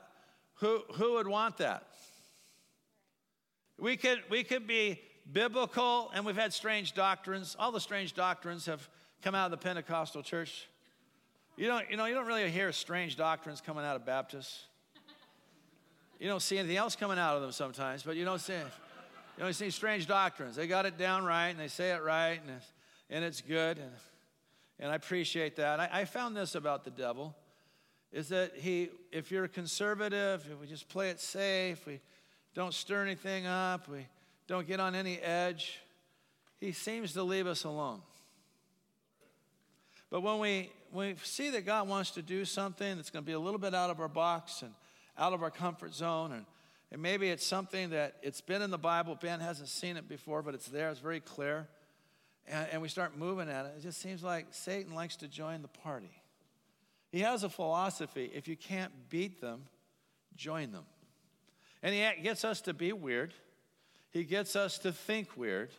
who, 0.56 0.82
who 0.94 1.14
would 1.14 1.28
want 1.28 1.58
that? 1.58 1.84
We 3.78 3.96
could, 3.96 4.22
we 4.30 4.44
could 4.44 4.68
be 4.68 5.00
biblical, 5.32 6.12
and 6.14 6.26
we've 6.26 6.36
had 6.36 6.54
strange 6.54 6.94
doctrines. 6.94 7.56
All 7.58 7.72
the 7.72 7.80
strange 7.80 8.14
doctrines 8.14 8.66
have 8.66 8.88
come 9.22 9.36
out 9.36 9.46
of 9.46 9.52
the 9.52 9.58
Pentecostal 9.58 10.24
church. 10.24 10.68
You 11.56 11.68
don't, 11.68 11.90
you 11.90 11.98
know, 11.98 12.06
you 12.06 12.14
don't 12.14 12.26
really 12.26 12.50
hear 12.50 12.72
strange 12.72 13.16
doctrines 13.16 13.62
coming 13.62 13.86
out 13.86 13.96
of 13.96 14.06
Baptists. 14.06 14.64
You 16.20 16.28
don't 16.28 16.42
see 16.42 16.58
anything 16.58 16.78
else 16.78 16.96
coming 16.96 17.18
out 17.18 17.36
of 17.36 17.42
them 17.42 17.52
sometimes, 17.52 18.04
but 18.04 18.16
you 18.16 18.26
don't 18.26 18.40
see, 18.40 18.54
you 18.54 19.44
don't 19.44 19.54
see 19.54 19.70
strange 19.70 20.08
doctrines. 20.08 20.56
They 20.56 20.68
got 20.68 20.86
it 20.86 20.98
down 20.98 21.24
right, 21.24 21.48
and 21.48 21.60
they 21.60 21.70
say 21.70 21.92
it 21.92 22.02
right, 22.04 22.40
and 22.42 22.58
it's, 22.58 22.74
and 23.10 23.24
it's 23.24 23.42
good, 23.42 23.78
and, 23.78 23.92
and 24.80 24.92
I 24.92 24.96
appreciate 24.96 25.56
that. 25.58 25.80
I, 25.80 25.90
I 25.92 26.06
found 26.06 26.36
this 26.36 26.56
about 26.56 26.84
the 26.84 26.92
devil, 26.92 27.36
is 28.12 28.30
that 28.30 28.56
he, 28.56 28.90
if 29.12 29.32
you're 29.32 29.48
conservative, 29.48 30.48
if 30.52 30.60
we 30.60 30.68
just 30.68 30.90
play 30.90 31.10
it 31.10 31.20
safe, 31.20 31.86
we 31.86 32.00
don't 32.56 32.74
stir 32.74 33.04
anything 33.04 33.46
up, 33.46 33.88
we 33.88 34.08
don't 34.48 34.68
get 34.68 34.80
on 34.80 34.96
any 34.96 35.20
edge, 35.20 35.80
he 36.60 36.72
seems 36.72 37.14
to 37.14 37.24
leave 37.24 37.48
us 37.48 37.64
alone. 37.64 38.02
But 40.10 40.22
when 40.22 40.40
we, 40.40 40.72
when 40.92 41.10
we 41.10 41.16
see 41.24 41.52
that 41.52 41.66
God 41.66 41.88
wants 41.88 42.12
to 42.12 42.22
do 42.22 42.46
something 42.46 42.96
that's 42.96 43.12
going 43.12 43.24
to 43.24 43.28
be 43.28 43.34
a 43.34 43.40
little 43.40 43.60
bit 43.60 43.76
out 43.76 43.92
of 43.92 44.00
our 44.00 44.08
box 44.08 44.64
and 44.64 44.72
out 45.18 45.34
of 45.34 45.44
our 45.44 45.52
comfort 45.52 45.94
zone, 45.94 46.32
and, 46.32 46.46
and 46.92 47.02
maybe 47.02 47.30
it's 47.30 47.46
something 47.46 47.92
that 47.92 48.16
it's 48.24 48.42
been 48.42 48.64
in 48.64 48.72
the 48.72 48.78
Bible, 48.78 49.16
Ben 49.22 49.40
hasn't 49.40 49.70
seen 49.70 49.98
it 49.98 50.10
before, 50.10 50.42
but 50.42 50.56
it's 50.56 50.68
there, 50.68 50.90
it's 50.90 51.00
very 51.00 51.20
clear, 51.20 51.68
and, 52.50 52.68
and 52.74 52.82
we 52.82 52.88
start 52.88 53.18
moving 53.18 53.50
at 53.50 53.66
it, 53.66 53.74
it 53.78 53.82
just 53.82 54.02
seems 54.02 54.24
like 54.24 54.48
Satan 54.52 54.94
likes 54.94 55.16
to 55.18 55.28
join 55.28 55.62
the 55.62 55.68
party. 55.68 56.12
He 57.12 57.22
has 57.22 57.44
a 57.44 57.50
philosophy 57.50 58.32
if 58.34 58.48
you 58.48 58.56
can't 58.56 58.92
beat 59.10 59.42
them, 59.42 59.64
join 60.36 60.72
them. 60.72 60.86
And 61.82 61.94
he 61.94 62.22
gets 62.22 62.44
us 62.44 62.62
to 62.62 62.74
be 62.74 62.92
weird. 62.92 63.34
He 64.12 64.24
gets 64.24 64.56
us 64.56 64.78
to 64.80 64.92
think 64.92 65.38
weird. 65.38 65.70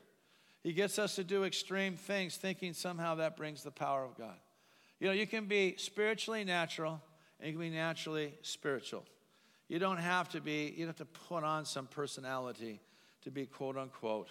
He 0.63 0.73
gets 0.73 0.99
us 0.99 1.17
to 1.17 1.25
do 1.25 1.45
extreme 1.45 1.97
things, 1.97 2.37
thinking 2.37 2.75
somehow 2.75 3.17
that 3.17 3.37
brings 3.37 3.63
the 3.63 3.71
power 3.71 4.05
of 4.05 4.17
God. 4.17 4.37
You 4.99 5.07
know, 5.07 5.13
you 5.13 5.27
can 5.27 5.47
be 5.47 5.77
spiritually 5.79 6.45
natural 6.45 7.01
and 7.39 7.47
you 7.49 7.53
can 7.55 7.61
be 7.61 7.71
naturally 7.71 8.35
spiritual. 8.43 9.05
You 9.69 9.79
don't 9.79 9.99
have 9.99 10.29
to 10.31 10.41
be, 10.41 10.75
you 10.77 10.85
don't 10.85 10.99
have 10.99 11.09
to 11.09 11.21
put 11.29 11.45
on 11.45 11.65
some 11.65 11.87
personality 11.87 12.81
to 13.23 13.31
be 13.31 13.47
quote 13.47 13.77
unquote 13.77 14.29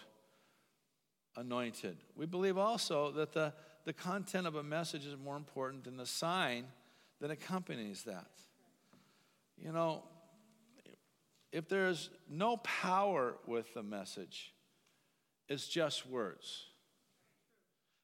anointed. 1.36 1.98
We 2.16 2.26
believe 2.26 2.58
also 2.58 3.12
that 3.12 3.34
the, 3.34 3.54
the 3.86 3.94
content 3.94 4.48
of 4.48 4.56
a 4.56 4.64
message 4.64 5.06
is 5.06 5.16
more 5.18 5.38
important 5.38 5.86
than 5.86 5.98
the 5.98 6.06
sign 6.06 6.66
that 7.22 7.32
accompanies 7.32 8.04
that. 8.04 8.30
You 9.58 9.72
know, 9.72 10.04
if 11.52 11.68
there's 11.68 12.10
no 12.30 12.58
power 12.58 13.36
with 13.46 13.74
the 13.74 13.84
message, 13.84 14.54
it's 15.48 15.68
just 15.68 16.08
words. 16.08 16.66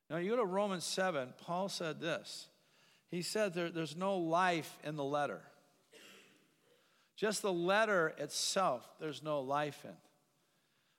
Now, 0.09 0.17
you 0.17 0.31
go 0.31 0.37
to 0.37 0.45
Romans 0.45 0.83
7, 0.83 1.33
Paul 1.37 1.69
said 1.69 1.99
this. 1.99 2.47
He 3.09 3.21
said 3.21 3.53
there, 3.53 3.69
there's 3.69 3.95
no 3.95 4.17
life 4.17 4.77
in 4.83 4.95
the 4.95 5.03
letter. 5.03 5.41
Just 7.15 7.41
the 7.41 7.53
letter 7.53 8.13
itself, 8.17 8.87
there's 8.99 9.23
no 9.23 9.39
life 9.39 9.79
in. 9.85 9.95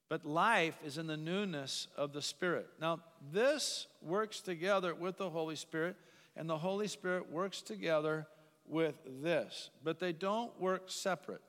But 0.08 0.24
life 0.24 0.78
is 0.84 0.98
in 0.98 1.06
the 1.06 1.16
newness 1.16 1.88
of 1.96 2.12
the 2.12 2.22
Spirit. 2.22 2.68
Now, 2.80 3.00
this 3.32 3.88
works 4.00 4.40
together 4.40 4.94
with 4.94 5.16
the 5.16 5.30
Holy 5.30 5.56
Spirit, 5.56 5.96
and 6.36 6.48
the 6.48 6.58
Holy 6.58 6.86
Spirit 6.86 7.30
works 7.30 7.60
together 7.60 8.26
with 8.68 8.94
this. 9.22 9.70
But 9.82 9.98
they 9.98 10.12
don't 10.12 10.58
work 10.60 10.84
separate. 10.86 11.42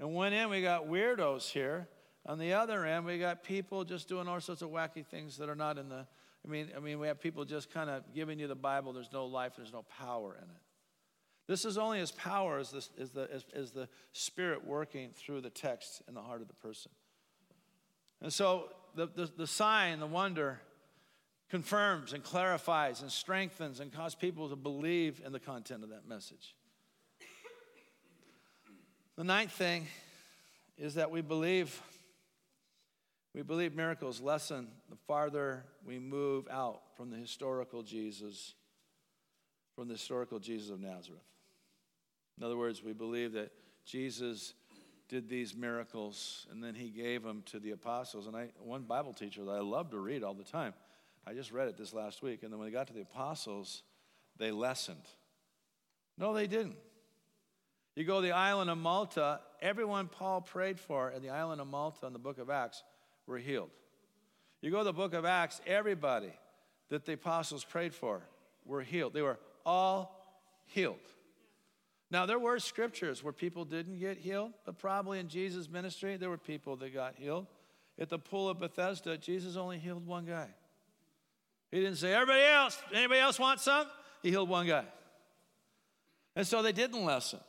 And 0.00 0.14
one 0.14 0.32
end, 0.32 0.50
we 0.50 0.62
got 0.62 0.88
weirdos 0.88 1.50
here. 1.50 1.88
On 2.26 2.38
the 2.38 2.54
other 2.54 2.84
end, 2.84 3.04
we 3.04 3.18
got 3.18 3.44
people 3.44 3.84
just 3.84 4.08
doing 4.08 4.26
all 4.26 4.40
sorts 4.40 4.62
of 4.62 4.70
wacky 4.70 5.06
things 5.06 5.36
that 5.36 5.48
are 5.48 5.54
not 5.54 5.78
in 5.78 5.88
the. 5.88 6.06
I 6.44 6.50
mean, 6.50 6.70
I 6.76 6.80
mean, 6.80 6.98
we 6.98 7.06
have 7.06 7.20
people 7.20 7.44
just 7.44 7.72
kind 7.72 7.88
of 7.88 8.02
giving 8.14 8.38
you 8.38 8.48
the 8.48 8.54
Bible. 8.54 8.92
There's 8.92 9.12
no 9.12 9.26
life. 9.26 9.52
There's 9.56 9.72
no 9.72 9.84
power 9.98 10.34
in 10.36 10.50
it. 10.50 10.62
This 11.46 11.64
is 11.64 11.78
only 11.78 12.00
as 12.00 12.10
power 12.10 12.58
as, 12.58 12.70
this, 12.70 12.90
as, 12.98 13.10
the, 13.10 13.28
as, 13.30 13.44
as 13.54 13.70
the 13.70 13.88
Spirit 14.12 14.66
working 14.66 15.10
through 15.14 15.42
the 15.42 15.50
text 15.50 16.02
in 16.08 16.14
the 16.14 16.22
heart 16.22 16.40
of 16.40 16.48
the 16.48 16.54
person. 16.54 16.90
And 18.24 18.32
so 18.32 18.70
the, 18.94 19.06
the, 19.06 19.30
the 19.36 19.46
sign, 19.46 20.00
the 20.00 20.06
wonder, 20.06 20.58
confirms 21.50 22.14
and 22.14 22.24
clarifies 22.24 23.02
and 23.02 23.12
strengthens 23.12 23.80
and 23.80 23.92
causes 23.92 24.14
people 24.14 24.48
to 24.48 24.56
believe 24.56 25.20
in 25.24 25.30
the 25.30 25.38
content 25.38 25.84
of 25.84 25.90
that 25.90 26.08
message. 26.08 26.54
The 29.16 29.24
ninth 29.24 29.52
thing 29.52 29.86
is 30.78 30.94
that 30.94 31.10
we 31.10 31.20
believe 31.20 31.80
we 33.34 33.42
believe 33.42 33.74
miracles 33.74 34.22
lessen 34.22 34.68
the 34.88 34.96
farther 35.06 35.66
we 35.84 35.98
move 35.98 36.46
out 36.50 36.80
from 36.96 37.10
the 37.10 37.16
historical 37.18 37.82
Jesus, 37.82 38.54
from 39.74 39.88
the 39.88 39.94
historical 39.94 40.38
Jesus 40.38 40.70
of 40.70 40.80
Nazareth. 40.80 41.20
In 42.38 42.44
other 42.44 42.56
words, 42.56 42.82
we 42.82 42.94
believe 42.94 43.32
that 43.32 43.50
Jesus 43.84 44.54
did 45.14 45.28
these 45.28 45.54
miracles 45.54 46.44
and 46.50 46.60
then 46.62 46.74
he 46.74 46.88
gave 46.88 47.22
them 47.22 47.44
to 47.46 47.60
the 47.60 47.70
apostles. 47.70 48.26
And 48.26 48.34
I, 48.34 48.48
one 48.58 48.82
Bible 48.82 49.12
teacher 49.12 49.44
that 49.44 49.52
I 49.52 49.60
love 49.60 49.90
to 49.92 49.98
read 49.98 50.24
all 50.24 50.34
the 50.34 50.42
time, 50.42 50.74
I 51.24 51.34
just 51.34 51.52
read 51.52 51.68
it 51.68 51.76
this 51.76 51.94
last 51.94 52.20
week. 52.20 52.42
And 52.42 52.52
then 52.52 52.58
when 52.58 52.66
they 52.66 52.72
got 52.72 52.88
to 52.88 52.92
the 52.92 53.02
apostles, 53.02 53.84
they 54.38 54.50
lessened. 54.50 55.06
No, 56.18 56.34
they 56.34 56.48
didn't. 56.48 56.74
You 57.94 58.02
go 58.02 58.20
to 58.20 58.26
the 58.26 58.32
island 58.32 58.70
of 58.70 58.78
Malta, 58.78 59.38
everyone 59.62 60.08
Paul 60.08 60.40
prayed 60.40 60.80
for 60.80 61.12
in 61.12 61.22
the 61.22 61.30
island 61.30 61.60
of 61.60 61.68
Malta 61.68 62.06
in 62.08 62.12
the 62.12 62.18
book 62.18 62.38
of 62.38 62.50
Acts 62.50 62.82
were 63.28 63.38
healed. 63.38 63.70
You 64.62 64.72
go 64.72 64.78
to 64.78 64.84
the 64.84 64.92
book 64.92 65.14
of 65.14 65.24
Acts, 65.24 65.60
everybody 65.64 66.32
that 66.88 67.04
the 67.04 67.12
apostles 67.12 67.64
prayed 67.64 67.94
for 67.94 68.20
were 68.64 68.82
healed. 68.82 69.14
They 69.14 69.22
were 69.22 69.38
all 69.64 70.42
healed. 70.66 70.98
Now, 72.14 72.26
there 72.26 72.38
were 72.38 72.60
scriptures 72.60 73.24
where 73.24 73.32
people 73.32 73.64
didn't 73.64 73.98
get 73.98 74.18
healed, 74.18 74.52
but 74.64 74.78
probably 74.78 75.18
in 75.18 75.26
Jesus' 75.26 75.68
ministry, 75.68 76.16
there 76.16 76.30
were 76.30 76.38
people 76.38 76.76
that 76.76 76.94
got 76.94 77.16
healed. 77.16 77.48
At 77.98 78.08
the 78.08 78.20
pool 78.20 78.48
of 78.48 78.60
Bethesda, 78.60 79.18
Jesus 79.18 79.56
only 79.56 79.80
healed 79.80 80.06
one 80.06 80.24
guy. 80.24 80.46
He 81.72 81.80
didn't 81.80 81.96
say, 81.96 82.14
everybody 82.14 82.44
else, 82.44 82.80
anybody 82.94 83.18
else 83.18 83.40
want 83.40 83.58
some? 83.58 83.88
He 84.22 84.30
healed 84.30 84.48
one 84.48 84.68
guy. 84.68 84.84
And 86.36 86.46
so 86.46 86.62
they 86.62 86.70
didn't 86.70 87.04
lessen. 87.04 87.40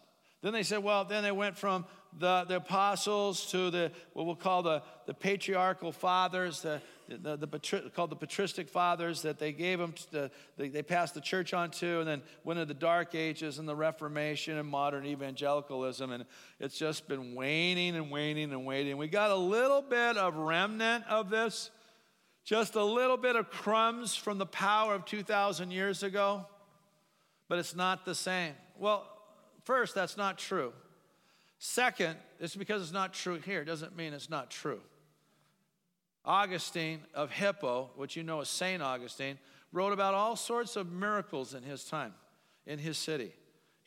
Then 0.41 0.53
they 0.53 0.63
said, 0.63 0.79
well, 0.79 1.05
then 1.05 1.21
they 1.21 1.31
went 1.31 1.59
from 1.59 1.85
the, 2.17 2.45
the 2.45 2.55
apostles 2.55 3.51
to 3.51 3.69
the 3.69 3.91
what 4.13 4.25
we'll 4.25 4.35
call 4.35 4.63
the, 4.63 4.81
the 5.05 5.13
patriarchal 5.13 5.91
fathers, 5.91 6.63
the, 6.63 6.81
the, 7.07 7.37
the, 7.37 7.91
called 7.95 8.09
the 8.09 8.15
patristic 8.15 8.69
fathers 8.69 9.21
that 9.23 9.39
they 9.39 9.51
gave 9.51 9.79
them, 9.79 9.93
to 10.11 10.29
they, 10.57 10.69
they 10.69 10.83
passed 10.83 11.13
the 11.13 11.21
church 11.21 11.53
on 11.53 11.71
to, 11.71 11.99
and 11.99 12.07
then 12.07 12.21
went 12.43 12.59
into 12.59 12.73
the 12.73 12.79
dark 12.79 13.15
ages 13.15 13.59
and 13.59 13.67
the 13.67 13.75
Reformation 13.75 14.57
and 14.57 14.67
modern 14.67 15.05
evangelicalism, 15.05 16.11
and 16.11 16.25
it's 16.59 16.77
just 16.77 17.07
been 17.07 17.35
waning 17.35 17.95
and 17.95 18.11
waning 18.11 18.51
and 18.51 18.65
waning. 18.65 18.97
We 18.97 19.07
got 19.07 19.31
a 19.31 19.35
little 19.35 19.81
bit 19.81 20.17
of 20.17 20.35
remnant 20.35 21.05
of 21.09 21.29
this, 21.29 21.71
just 22.43 22.75
a 22.75 22.83
little 22.83 23.17
bit 23.17 23.35
of 23.35 23.49
crumbs 23.49 24.15
from 24.15 24.37
the 24.37 24.45
power 24.45 24.95
of 24.95 25.05
2,000 25.05 25.71
years 25.71 26.03
ago, 26.03 26.45
but 27.47 27.59
it's 27.59 27.75
not 27.75 28.05
the 28.05 28.15
same. 28.15 28.53
Well, 28.77 29.09
First, 29.65 29.95
that's 29.95 30.15
not 30.15 30.37
true. 30.37 30.71
Second, 31.57 32.17
it's 32.39 32.55
because 32.55 32.83
it's 32.83 32.93
not 32.93 33.13
true 33.13 33.39
here 33.39 33.65
doesn't 33.65 33.97
mean 33.97 34.13
it's 34.13 34.29
not 34.29 34.51
true. 34.51 34.79
Augustine 36.25 37.01
of 37.13 37.31
Hippo, 37.31 37.91
which 37.95 38.15
you 38.15 38.23
know 38.23 38.41
as 38.41 38.49
St. 38.49 38.81
Augustine, 38.81 39.37
wrote 39.71 39.93
about 39.93 40.13
all 40.13 40.35
sorts 40.35 40.75
of 40.75 40.91
miracles 40.91 41.53
in 41.53 41.63
his 41.63 41.83
time, 41.83 42.13
in 42.65 42.79
his 42.79 42.97
city. 42.97 43.33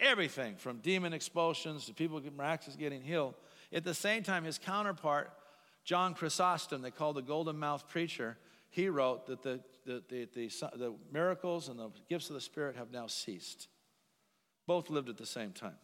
Everything 0.01 0.57
from 0.57 0.79
demon 0.79 1.13
expulsions 1.13 1.87
to 1.87 1.95
people 1.95 2.21
miraculously 2.37 2.81
getting 2.81 3.03
healed. 3.03 3.35
At 3.73 3.85
the 3.85 3.95
same 3.95 4.23
time, 4.23 4.45
his 4.45 4.59
counterpart, 4.59 5.33
John 5.85 6.15
Chrysostom, 6.15 6.83
they 6.83 6.91
called 6.91 7.17
the 7.17 7.23
golden 7.23 7.59
mouth 7.59 7.89
preacher, 7.89 8.37
he 8.71 8.89
wrote 8.89 9.27
that 9.27 9.43
the, 9.43 9.61
the, 9.87 10.03
the, 10.09 10.29
the, 10.35 10.49
the 10.77 10.95
miracles 11.13 11.69
and 11.69 11.79
the 11.79 11.91
gifts 12.09 12.29
of 12.29 12.35
the 12.35 12.41
Spirit 12.41 12.77
have 12.77 12.93
now 12.93 13.07
ceased. 13.07 13.69
both 14.67 14.91
lived 14.91 15.09
at 15.09 15.17
the 15.17 15.27
same 15.27 15.53
time. 15.53 15.77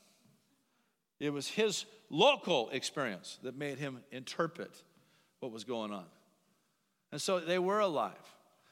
It 1.18 1.30
was 1.30 1.48
his 1.48 1.86
local 2.10 2.68
experience 2.70 3.38
that 3.42 3.56
made 3.56 3.78
him 3.78 4.00
interpret 4.10 4.82
what 5.40 5.52
was 5.52 5.64
going 5.64 5.92
on. 5.92 6.04
And 7.14 7.22
so 7.22 7.38
they 7.38 7.60
were 7.60 7.78
alive. 7.78 8.10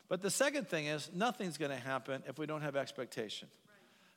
But 0.09 0.20
the 0.20 0.28
second 0.28 0.66
thing 0.66 0.87
is, 0.87 1.09
nothing's 1.14 1.59
going 1.59 1.70
to 1.70 1.76
happen 1.76 2.24
if 2.26 2.40
we 2.40 2.46
don't 2.46 2.62
have 2.62 2.74
expectation. 2.74 3.46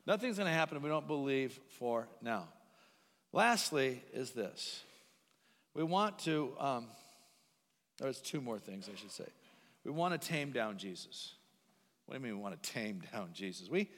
Nothing's 0.08 0.38
going 0.38 0.48
to 0.48 0.52
happen 0.52 0.78
if 0.78 0.82
we 0.82 0.90
don't 0.90 1.06
believe 1.06 1.60
for 1.78 2.08
now. 2.24 2.48
Lastly, 3.34 4.02
is 4.14 4.32
this 4.32 4.82
we 5.76 5.84
want 5.84 6.18
to, 6.20 6.54
um, 6.60 6.88
there's 8.00 8.20
two 8.20 8.42
more 8.42 8.58
things 8.58 8.90
I 8.92 8.98
should 8.98 9.12
say. 9.12 9.28
We 9.84 9.92
want 9.92 10.20
to 10.20 10.28
tame 10.28 10.52
down 10.52 10.80
Jesus. 10.80 11.36
What 12.08 12.16
do 12.16 12.20
you 12.20 12.24
mean 12.24 12.38
we 12.38 12.42
want 12.42 12.60
to 12.60 12.72
tame 12.72 13.04
down 13.14 13.30
Jesus? 13.32 13.70
We, 13.70 13.92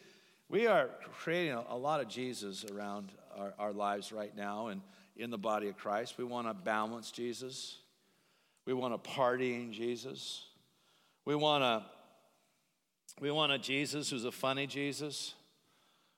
we 0.50 0.68
are 0.68 0.90
creating 1.22 1.54
a, 1.54 1.64
a 1.70 1.78
lot 1.78 2.02
of 2.02 2.10
Jesus 2.10 2.66
around 2.66 3.14
our, 3.34 3.54
our 3.58 3.72
lives 3.72 4.12
right 4.12 4.36
now 4.36 4.68
and 4.68 4.82
in 5.16 5.30
the 5.30 5.38
body 5.38 5.70
of 5.70 5.78
Christ. 5.78 6.16
We 6.18 6.26
want 6.26 6.48
to 6.50 6.54
balance 6.54 7.12
Jesus. 7.12 7.78
We 8.68 8.74
want 8.74 8.94
a 8.94 8.98
partying 8.98 9.72
Jesus. 9.72 10.44
We 11.24 11.36
want 11.36 11.64
a 11.64 11.86
we 13.22 13.32
want 13.32 13.54
a 13.54 13.58
Jesus 13.58 14.10
who's 14.10 14.26
a 14.26 14.32
funny 14.32 14.68
Jesus. 14.68 15.36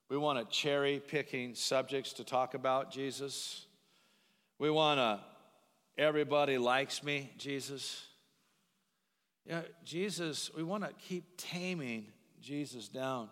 We 0.10 0.18
want 0.18 0.40
a 0.40 0.46
cherry 0.46 1.00
picking 1.00 1.54
subjects 1.54 2.12
to 2.14 2.24
talk 2.24 2.56
about 2.56 2.92
Jesus. 2.92 3.68
We 4.58 4.72
want 4.72 5.00
a 5.00 5.20
everybody 5.96 6.58
likes 6.58 7.04
me 7.04 7.32
Jesus. 7.38 8.08
Yeah, 9.46 9.62
Jesus, 9.86 10.50
we 10.58 10.64
want 10.64 10.84
to 10.84 10.90
keep 11.08 11.26
taming 11.38 12.08
Jesus 12.42 12.88
down 12.88 13.30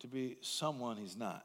to 0.00 0.06
be 0.06 0.36
someone 0.42 0.98
he's 0.98 1.16
not. 1.16 1.42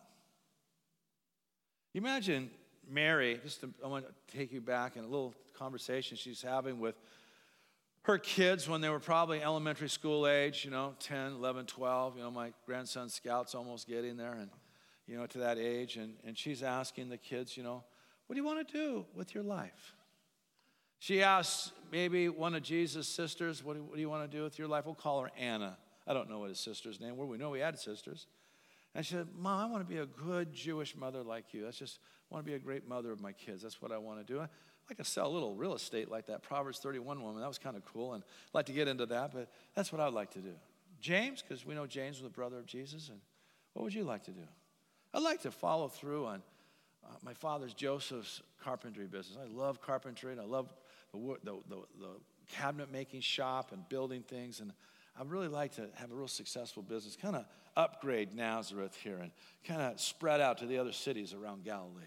You 1.93 2.01
imagine 2.01 2.49
Mary, 2.85 3.39
just 3.41 3.61
to, 3.61 3.69
I 3.81 3.87
want 3.87 4.05
to 4.05 4.37
take 4.37 4.51
you 4.51 4.59
back 4.59 4.97
in 4.97 5.05
a 5.05 5.07
little 5.07 5.33
conversation 5.57 6.17
she's 6.17 6.41
having 6.41 6.79
with 6.79 6.95
her 8.03 8.17
kids 8.17 8.67
when 8.67 8.81
they 8.81 8.89
were 8.89 8.99
probably 8.99 9.41
elementary 9.41 9.89
school 9.89 10.27
age, 10.27 10.65
you 10.65 10.71
know, 10.71 10.93
10, 10.99 11.33
11, 11.33 11.65
12. 11.65 12.17
You 12.17 12.23
know, 12.23 12.31
my 12.31 12.51
grandson 12.65 13.09
Scout's 13.09 13.55
almost 13.55 13.87
getting 13.87 14.17
there 14.17 14.33
and, 14.33 14.49
you 15.07 15.17
know, 15.17 15.25
to 15.27 15.37
that 15.39 15.57
age. 15.57 15.95
And, 15.95 16.15
and 16.25 16.37
she's 16.37 16.63
asking 16.63 17.09
the 17.09 17.17
kids, 17.17 17.55
you 17.55 17.63
know, 17.63 17.83
what 18.27 18.35
do 18.35 18.41
you 18.41 18.45
want 18.45 18.67
to 18.67 18.73
do 18.73 19.05
with 19.15 19.33
your 19.33 19.43
life? 19.43 19.95
She 20.99 21.21
asks 21.21 21.71
maybe 21.91 22.29
one 22.29 22.55
of 22.55 22.63
Jesus' 22.63 23.07
sisters, 23.07 23.63
what 23.63 23.75
do, 23.75 23.83
what 23.83 23.95
do 23.95 24.01
you 24.01 24.09
want 24.09 24.29
to 24.29 24.37
do 24.37 24.43
with 24.43 24.57
your 24.57 24.67
life? 24.67 24.85
We'll 24.85 24.95
call 24.95 25.21
her 25.21 25.31
Anna. 25.37 25.77
I 26.07 26.13
don't 26.13 26.29
know 26.29 26.39
what 26.39 26.49
his 26.49 26.59
sister's 26.59 26.99
name 26.99 27.15
were. 27.15 27.25
We 27.25 27.37
know 27.37 27.49
we 27.49 27.59
had 27.59 27.79
sisters. 27.79 28.27
And 28.95 29.05
she 29.05 29.13
said, 29.13 29.27
Mom, 29.37 29.59
I 29.59 29.71
want 29.71 29.87
to 29.87 29.93
be 29.93 29.99
a 29.99 30.05
good 30.05 30.53
Jewish 30.53 30.95
mother 30.95 31.23
like 31.23 31.53
you. 31.53 31.63
That's 31.63 31.77
just, 31.77 31.99
I 32.29 32.35
want 32.35 32.45
to 32.45 32.49
be 32.51 32.55
a 32.55 32.59
great 32.59 32.87
mother 32.87 33.11
of 33.11 33.21
my 33.21 33.31
kids. 33.31 33.63
That's 33.63 33.81
what 33.81 33.91
I 33.91 33.97
want 33.97 34.25
to 34.25 34.33
do. 34.33 34.47
I 34.83 34.91
like 34.91 34.97
to 34.97 35.05
sell 35.05 35.27
a 35.27 35.29
little 35.33 35.55
real 35.55 35.75
estate 35.75 36.11
like 36.11 36.25
that 36.25 36.43
Proverbs 36.43 36.79
31 36.79 37.21
woman. 37.21 37.41
That 37.41 37.47
was 37.47 37.57
kind 37.57 37.77
of 37.77 37.85
cool. 37.85 38.13
And 38.13 38.23
I'd 38.23 38.53
like 38.53 38.65
to 38.65 38.73
get 38.73 38.87
into 38.87 39.05
that, 39.07 39.31
but 39.33 39.49
that's 39.75 39.91
what 39.91 40.01
I'd 40.01 40.13
like 40.13 40.31
to 40.31 40.39
do. 40.39 40.53
James, 40.99 41.41
because 41.41 41.65
we 41.65 41.73
know 41.73 41.85
James 41.85 42.17
was 42.17 42.23
the 42.23 42.35
brother 42.35 42.57
of 42.57 42.65
Jesus. 42.65 43.09
And 43.09 43.19
what 43.73 43.83
would 43.83 43.93
you 43.93 44.03
like 44.03 44.23
to 44.25 44.31
do? 44.31 44.43
I'd 45.13 45.23
like 45.23 45.41
to 45.41 45.51
follow 45.51 45.87
through 45.87 46.25
on 46.25 46.41
uh, 47.05 47.07
my 47.23 47.33
father's 47.33 47.73
Joseph's 47.73 48.41
carpentry 48.63 49.05
business. 49.05 49.37
I 49.41 49.47
love 49.53 49.81
carpentry 49.81 50.31
and 50.31 50.41
I 50.41 50.45
love 50.45 50.73
the, 51.13 51.19
the, 51.43 51.51
the, 51.69 51.75
the 51.99 52.09
cabinet 52.51 52.91
making 52.91 53.21
shop 53.21 53.71
and 53.71 53.87
building 53.89 54.21
things. 54.21 54.59
And 54.59 54.73
I'd 55.19 55.29
really 55.29 55.47
like 55.47 55.73
to 55.73 55.87
have 55.95 56.11
a 56.11 56.15
real 56.15 56.27
successful 56.27 56.83
business, 56.83 57.15
kind 57.15 57.35
of 57.35 57.45
upgrade 57.75 58.33
Nazareth 58.33 58.97
here 59.03 59.17
and 59.17 59.31
kind 59.65 59.81
of 59.81 59.99
spread 59.99 60.41
out 60.41 60.59
to 60.59 60.65
the 60.65 60.77
other 60.77 60.91
cities 60.91 61.33
around 61.33 61.63
Galilee. 61.63 62.01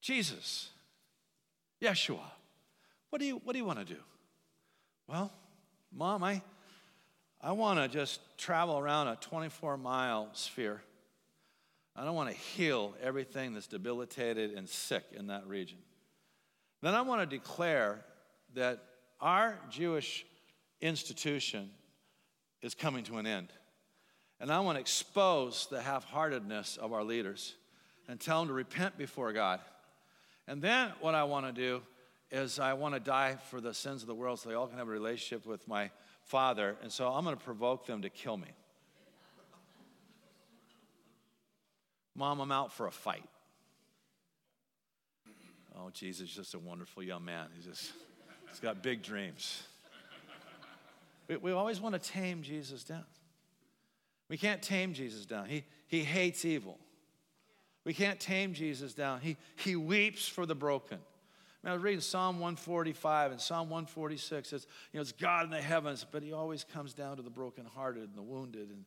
Jesus, 0.00 0.70
Yeshua, 1.82 2.20
what 3.10 3.18
do 3.18 3.26
you, 3.26 3.40
what 3.44 3.52
do 3.52 3.58
you 3.58 3.64
want 3.64 3.80
to 3.80 3.84
do? 3.84 4.00
Well, 5.08 5.32
Mom, 5.92 6.22
I, 6.22 6.40
I 7.40 7.52
want 7.52 7.80
to 7.80 7.88
just 7.88 8.20
travel 8.38 8.78
around 8.78 9.08
a 9.08 9.16
24 9.16 9.76
mile 9.76 10.28
sphere. 10.32 10.80
I 11.96 12.04
don't 12.04 12.14
want 12.14 12.30
to 12.30 12.36
heal 12.36 12.94
everything 13.02 13.52
that's 13.52 13.66
debilitated 13.66 14.52
and 14.52 14.68
sick 14.68 15.04
in 15.12 15.26
that 15.26 15.46
region. 15.46 15.78
Then 16.80 16.94
I 16.94 17.02
want 17.02 17.20
to 17.20 17.36
declare 17.36 18.04
that 18.54 18.82
our 19.20 19.58
Jewish 19.70 20.24
institution 20.80 21.70
is 22.62 22.74
coming 22.74 23.04
to 23.04 23.18
an 23.18 23.26
end. 23.26 23.48
And 24.40 24.50
I 24.50 24.60
want 24.60 24.76
to 24.76 24.80
expose 24.80 25.66
the 25.70 25.82
half 25.82 26.04
heartedness 26.04 26.76
of 26.76 26.92
our 26.92 27.04
leaders 27.04 27.54
and 28.08 28.18
tell 28.18 28.40
them 28.40 28.48
to 28.48 28.54
repent 28.54 28.96
before 28.96 29.32
God. 29.32 29.60
And 30.48 30.60
then 30.60 30.92
what 31.00 31.14
I 31.14 31.24
want 31.24 31.46
to 31.46 31.52
do 31.52 31.82
is 32.30 32.58
I 32.58 32.72
want 32.72 32.94
to 32.94 33.00
die 33.00 33.36
for 33.50 33.60
the 33.60 33.74
sins 33.74 34.02
of 34.02 34.08
the 34.08 34.14
world 34.14 34.40
so 34.40 34.48
they 34.48 34.54
all 34.54 34.66
can 34.66 34.78
have 34.78 34.88
a 34.88 34.90
relationship 34.90 35.46
with 35.46 35.68
my 35.68 35.90
Father. 36.24 36.76
And 36.82 36.90
so 36.90 37.08
I'm 37.08 37.24
going 37.24 37.36
to 37.36 37.44
provoke 37.44 37.86
them 37.86 38.02
to 38.02 38.10
kill 38.10 38.36
me. 38.36 38.48
Mom, 42.14 42.40
I'm 42.40 42.52
out 42.52 42.72
for 42.72 42.86
a 42.86 42.90
fight. 42.90 43.24
Oh, 45.76 45.90
Jesus, 45.90 46.28
just 46.28 46.54
a 46.54 46.58
wonderful 46.58 47.02
young 47.02 47.24
man. 47.24 47.46
He's 47.56 47.64
just, 47.64 47.92
he's 48.50 48.60
got 48.60 48.82
big 48.82 49.02
dreams. 49.02 49.62
We, 51.28 51.36
we 51.36 51.52
always 51.52 51.80
want 51.80 51.94
to 51.94 52.10
tame 52.10 52.42
Jesus 52.42 52.84
down. 52.84 53.04
We 54.28 54.36
can't 54.36 54.62
tame 54.62 54.92
Jesus 54.92 55.24
down. 55.26 55.46
He, 55.46 55.64
he 55.86 56.04
hates 56.04 56.44
evil. 56.44 56.78
We 57.84 57.94
can't 57.94 58.20
tame 58.20 58.54
Jesus 58.54 58.94
down. 58.94 59.20
He, 59.20 59.36
he 59.56 59.76
weeps 59.76 60.28
for 60.28 60.46
the 60.46 60.54
broken. 60.54 60.98
I, 60.98 61.66
mean, 61.66 61.70
I 61.70 61.74
was 61.74 61.82
reading 61.82 62.00
Psalm 62.00 62.36
145 62.36 63.32
and 63.32 63.40
Psalm 63.40 63.70
146 63.70 64.48
says, 64.48 64.66
you 64.92 64.98
know, 64.98 65.02
it's 65.02 65.12
God 65.12 65.44
in 65.44 65.50
the 65.50 65.60
heavens, 65.60 66.06
but 66.08 66.22
he 66.22 66.32
always 66.32 66.64
comes 66.64 66.94
down 66.94 67.16
to 67.16 67.22
the 67.22 67.30
brokenhearted 67.30 68.02
and 68.02 68.16
the 68.16 68.22
wounded. 68.22 68.68
And, 68.70 68.84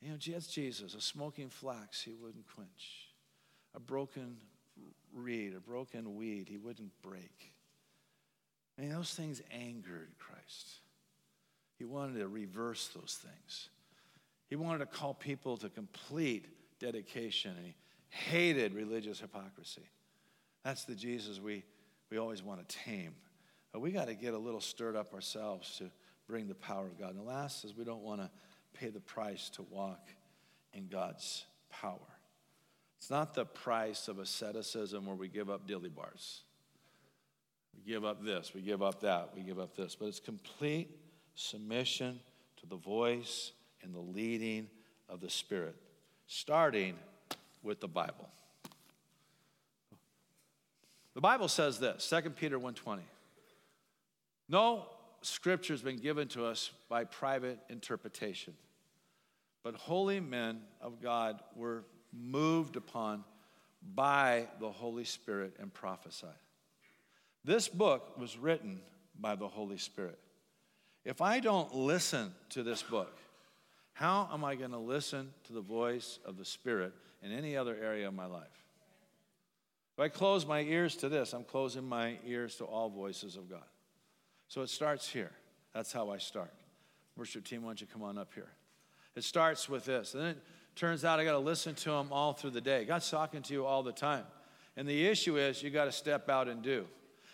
you 0.00 0.10
know, 0.10 0.16
that's 0.16 0.46
Jesus. 0.46 0.94
A 0.94 1.00
smoking 1.00 1.48
flax 1.48 2.02
he 2.02 2.14
wouldn't 2.14 2.46
quench. 2.54 3.08
A 3.74 3.80
broken 3.80 4.36
reed, 5.14 5.54
a 5.54 5.60
broken 5.60 6.16
weed 6.16 6.48
he 6.48 6.56
wouldn't 6.56 6.92
break. 7.02 7.52
I 8.76 8.82
mean, 8.82 8.90
those 8.90 9.12
things 9.12 9.42
angered 9.50 10.10
Christ. 10.18 10.80
He 11.78 11.84
wanted 11.84 12.18
to 12.18 12.28
reverse 12.28 12.88
those 12.88 13.18
things. 13.22 13.68
He 14.48 14.56
wanted 14.56 14.78
to 14.78 14.86
call 14.86 15.14
people 15.14 15.56
to 15.58 15.68
complete 15.68 16.46
dedication, 16.78 17.54
and 17.56 17.66
he 17.66 17.74
hated 18.08 18.74
religious 18.74 19.20
hypocrisy. 19.20 19.88
That's 20.64 20.84
the 20.84 20.94
Jesus 20.94 21.40
we, 21.40 21.64
we 22.10 22.18
always 22.18 22.42
want 22.42 22.66
to 22.66 22.76
tame. 22.84 23.14
But 23.72 23.80
we 23.80 23.90
got 23.90 24.08
to 24.08 24.14
get 24.14 24.34
a 24.34 24.38
little 24.38 24.60
stirred 24.60 24.96
up 24.96 25.14
ourselves 25.14 25.76
to 25.78 25.90
bring 26.26 26.48
the 26.48 26.54
power 26.54 26.86
of 26.86 26.98
God. 26.98 27.10
And 27.10 27.18
the 27.18 27.22
last 27.22 27.64
is 27.64 27.76
we 27.76 27.84
don't 27.84 28.02
want 28.02 28.20
to 28.20 28.30
pay 28.74 28.88
the 28.88 29.00
price 29.00 29.50
to 29.50 29.62
walk 29.62 30.08
in 30.72 30.88
God's 30.88 31.44
power. 31.70 31.98
It's 32.98 33.10
not 33.10 33.34
the 33.34 33.44
price 33.44 34.08
of 34.08 34.18
asceticism 34.18 35.06
where 35.06 35.16
we 35.16 35.28
give 35.28 35.48
up 35.48 35.66
dilly 35.66 35.88
bars. 35.88 36.42
We 37.74 37.92
give 37.92 38.04
up 38.04 38.24
this, 38.24 38.52
we 38.54 38.60
give 38.60 38.82
up 38.82 39.00
that, 39.02 39.30
we 39.36 39.42
give 39.42 39.58
up 39.58 39.76
this. 39.76 39.94
But 39.94 40.08
it's 40.08 40.20
complete 40.20 40.90
submission 41.34 42.18
to 42.56 42.66
the 42.66 42.76
voice 42.76 43.52
and 43.82 43.94
the 43.94 44.00
leading 44.00 44.68
of 45.08 45.20
the 45.20 45.30
Spirit, 45.30 45.76
starting 46.26 46.96
with 47.62 47.80
the 47.80 47.88
Bible. 47.88 48.28
The 51.14 51.20
Bible 51.20 51.48
says 51.48 51.80
this, 51.80 52.04
2 52.04 52.30
Peter 52.36 52.58
1:20. 52.58 53.02
No 54.48 54.86
scripture 55.20 55.72
has 55.72 55.82
been 55.82 55.98
given 55.98 56.28
to 56.28 56.44
us 56.44 56.70
by 56.88 57.04
private 57.04 57.58
interpretation, 57.68 58.56
but 59.62 59.74
holy 59.74 60.20
men 60.20 60.62
of 60.80 61.02
God 61.02 61.42
were 61.56 61.84
moved 62.12 62.76
upon 62.76 63.24
by 63.82 64.48
the 64.60 64.70
Holy 64.70 65.04
Spirit 65.04 65.56
and 65.58 65.72
prophesied. 65.72 66.30
This 67.44 67.68
book 67.68 68.16
was 68.18 68.38
written 68.38 68.80
by 69.18 69.34
the 69.34 69.48
Holy 69.48 69.78
Spirit. 69.78 70.18
If 71.04 71.20
I 71.20 71.40
don't 71.40 71.74
listen 71.74 72.34
to 72.50 72.62
this 72.62 72.82
book, 72.82 73.18
how 73.92 74.28
am 74.32 74.44
I 74.44 74.54
going 74.54 74.70
to 74.70 74.78
listen 74.78 75.32
to 75.44 75.52
the 75.52 75.60
voice 75.60 76.18
of 76.24 76.36
the 76.36 76.44
Spirit 76.44 76.92
in 77.22 77.32
any 77.32 77.56
other 77.56 77.76
area 77.80 78.08
of 78.08 78.14
my 78.14 78.26
life? 78.26 78.46
If 79.98 80.00
I 80.02 80.08
close 80.08 80.46
my 80.46 80.60
ears 80.60 80.94
to 80.96 81.08
this, 81.08 81.32
I'm 81.32 81.44
closing 81.44 81.84
my 81.84 82.18
ears 82.24 82.56
to 82.56 82.64
all 82.64 82.88
voices 82.88 83.34
of 83.34 83.50
God. 83.50 83.64
So 84.46 84.62
it 84.62 84.68
starts 84.68 85.08
here. 85.08 85.32
That's 85.74 85.92
how 85.92 86.10
I 86.10 86.18
start. 86.18 86.52
Worship 87.16 87.44
team, 87.44 87.62
why 87.62 87.70
don't 87.70 87.80
you 87.80 87.86
come 87.86 88.02
on 88.02 88.16
up 88.16 88.32
here? 88.34 88.50
It 89.16 89.24
starts 89.24 89.68
with 89.68 89.84
this. 89.84 90.14
And 90.14 90.22
then 90.22 90.30
it 90.30 90.42
turns 90.76 91.04
out 91.04 91.18
I 91.18 91.24
got 91.24 91.32
to 91.32 91.38
listen 91.38 91.74
to 91.74 91.90
him 91.90 92.12
all 92.12 92.32
through 92.32 92.50
the 92.50 92.60
day. 92.60 92.84
God's 92.84 93.10
talking 93.10 93.42
to 93.42 93.52
you 93.52 93.66
all 93.66 93.82
the 93.82 93.92
time. 93.92 94.24
And 94.76 94.88
the 94.88 95.08
issue 95.08 95.36
is 95.36 95.62
you 95.62 95.70
got 95.70 95.86
to 95.86 95.92
step 95.92 96.28
out 96.28 96.46
and 96.46 96.62
do. 96.62 96.86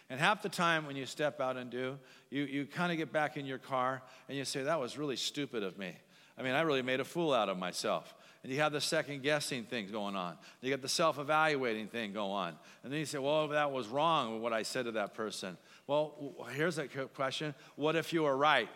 And 0.08 0.18
half 0.18 0.42
the 0.42 0.48
time 0.48 0.86
when 0.86 0.96
you 0.96 1.04
step 1.04 1.40
out 1.40 1.58
and 1.58 1.70
do, 1.70 1.98
you, 2.30 2.44
you 2.44 2.66
kind 2.66 2.92
of 2.92 2.98
get 2.98 3.12
back 3.12 3.36
in 3.36 3.44
your 3.44 3.58
car 3.58 4.02
and 4.28 4.38
you 4.38 4.44
say, 4.44 4.62
That 4.62 4.80
was 4.80 4.96
really 4.96 5.16
stupid 5.16 5.62
of 5.62 5.78
me. 5.78 5.94
I 6.38 6.42
mean, 6.42 6.54
I 6.54 6.62
really 6.62 6.82
made 6.82 7.00
a 7.00 7.04
fool 7.04 7.32
out 7.32 7.48
of 7.48 7.58
myself. 7.58 8.14
And 8.44 8.52
you 8.52 8.60
have 8.60 8.72
the 8.72 8.80
second 8.80 9.22
guessing 9.22 9.64
thing 9.64 9.90
going 9.90 10.14
on. 10.14 10.36
You 10.60 10.68
got 10.68 10.82
the 10.82 10.88
self 10.88 11.18
evaluating 11.18 11.88
thing 11.88 12.12
going 12.12 12.30
on. 12.30 12.54
And 12.82 12.92
then 12.92 13.00
you 13.00 13.06
say, 13.06 13.16
well, 13.16 13.48
that 13.48 13.72
was 13.72 13.88
wrong 13.88 14.34
with 14.34 14.42
what 14.42 14.52
I 14.52 14.62
said 14.62 14.84
to 14.84 14.92
that 14.92 15.14
person. 15.14 15.56
Well, 15.86 16.34
here's 16.52 16.76
a 16.76 16.86
question 16.86 17.54
What 17.74 17.96
if 17.96 18.12
you 18.12 18.24
were 18.24 18.36
right? 18.36 18.68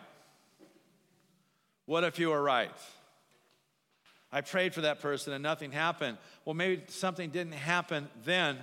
What 1.85 2.03
if 2.03 2.17
you 2.17 2.29
were 2.29 2.41
right? 2.41 2.71
I 4.31 4.41
prayed 4.41 4.73
for 4.73 4.81
that 4.81 5.01
person 5.01 5.33
and 5.33 5.43
nothing 5.43 5.71
happened. 5.71 6.17
Well, 6.45 6.55
maybe 6.55 6.83
something 6.87 7.29
didn't 7.29 7.53
happen 7.53 8.09
then, 8.25 8.57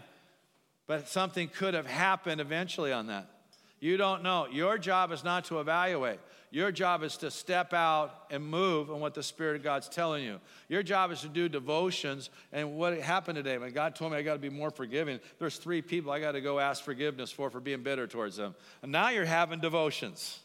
but 0.88 1.08
something 1.08 1.48
could 1.48 1.74
have 1.74 1.86
happened 1.86 2.40
eventually 2.40 2.92
on 2.92 3.06
that. 3.06 3.30
You 3.78 3.96
don't 3.96 4.22
know. 4.22 4.46
Your 4.50 4.78
job 4.78 5.12
is 5.12 5.22
not 5.22 5.44
to 5.46 5.60
evaluate. 5.60 6.18
Your 6.50 6.72
job 6.72 7.02
is 7.02 7.16
to 7.18 7.30
step 7.30 7.74
out 7.74 8.24
and 8.30 8.42
move 8.42 8.90
on 8.90 9.00
what 9.00 9.12
the 9.12 9.22
Spirit 9.22 9.56
of 9.56 9.62
God's 9.62 9.88
telling 9.88 10.24
you. 10.24 10.40
Your 10.68 10.82
job 10.82 11.10
is 11.10 11.20
to 11.20 11.28
do 11.28 11.48
devotions. 11.48 12.30
And 12.52 12.76
what 12.76 12.98
happened 12.98 13.36
today, 13.36 13.58
when 13.58 13.72
God 13.72 13.94
told 13.94 14.12
me 14.12 14.18
I 14.18 14.22
got 14.22 14.34
to 14.34 14.38
be 14.38 14.48
more 14.48 14.70
forgiving, 14.70 15.20
there's 15.38 15.58
three 15.58 15.82
people 15.82 16.10
I 16.10 16.20
got 16.20 16.32
to 16.32 16.40
go 16.40 16.58
ask 16.58 16.82
forgiveness 16.82 17.30
for 17.30 17.50
for 17.50 17.60
being 17.60 17.82
bitter 17.82 18.06
towards 18.06 18.36
them. 18.36 18.54
And 18.82 18.92
now 18.92 19.10
you're 19.10 19.24
having 19.24 19.60
devotions. 19.60 20.40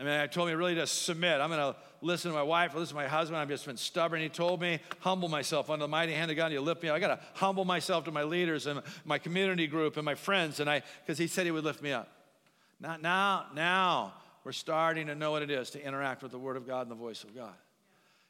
I 0.00 0.04
mean, 0.04 0.12
I 0.12 0.28
told 0.28 0.48
me 0.48 0.54
really 0.54 0.76
to 0.76 0.86
submit. 0.86 1.40
I'm 1.40 1.50
going 1.50 1.74
to 1.74 1.76
listen 2.00 2.30
to 2.30 2.36
my 2.36 2.42
wife, 2.42 2.72
listen 2.74 2.96
to 2.96 3.02
my 3.02 3.08
husband. 3.08 3.36
I've 3.38 3.48
just 3.48 3.66
been 3.66 3.76
stubborn. 3.76 4.20
He 4.20 4.28
told 4.28 4.60
me, 4.60 4.78
humble 5.00 5.28
myself 5.28 5.70
under 5.70 5.84
the 5.84 5.88
mighty 5.88 6.12
hand 6.12 6.30
of 6.30 6.36
God. 6.36 6.52
You 6.52 6.60
lift 6.60 6.84
me 6.84 6.88
up. 6.88 6.94
I 6.94 7.00
got 7.00 7.18
to 7.18 7.20
humble 7.34 7.64
myself 7.64 8.04
to 8.04 8.12
my 8.12 8.22
leaders 8.22 8.66
and 8.66 8.80
my 9.04 9.18
community 9.18 9.66
group 9.66 9.96
and 9.96 10.04
my 10.04 10.14
friends. 10.14 10.60
And 10.60 10.70
I, 10.70 10.82
because 11.04 11.18
he 11.18 11.26
said 11.26 11.46
he 11.46 11.50
would 11.50 11.64
lift 11.64 11.82
me 11.82 11.92
up. 11.92 12.08
Not 12.80 13.02
now, 13.02 13.46
now 13.56 14.14
we're 14.44 14.52
starting 14.52 15.08
to 15.08 15.16
know 15.16 15.32
what 15.32 15.42
it 15.42 15.50
is 15.50 15.70
to 15.70 15.84
interact 15.84 16.22
with 16.22 16.30
the 16.30 16.38
Word 16.38 16.56
of 16.56 16.64
God 16.64 16.82
and 16.82 16.90
the 16.92 16.94
voice 16.94 17.24
of 17.24 17.34
God. 17.34 17.54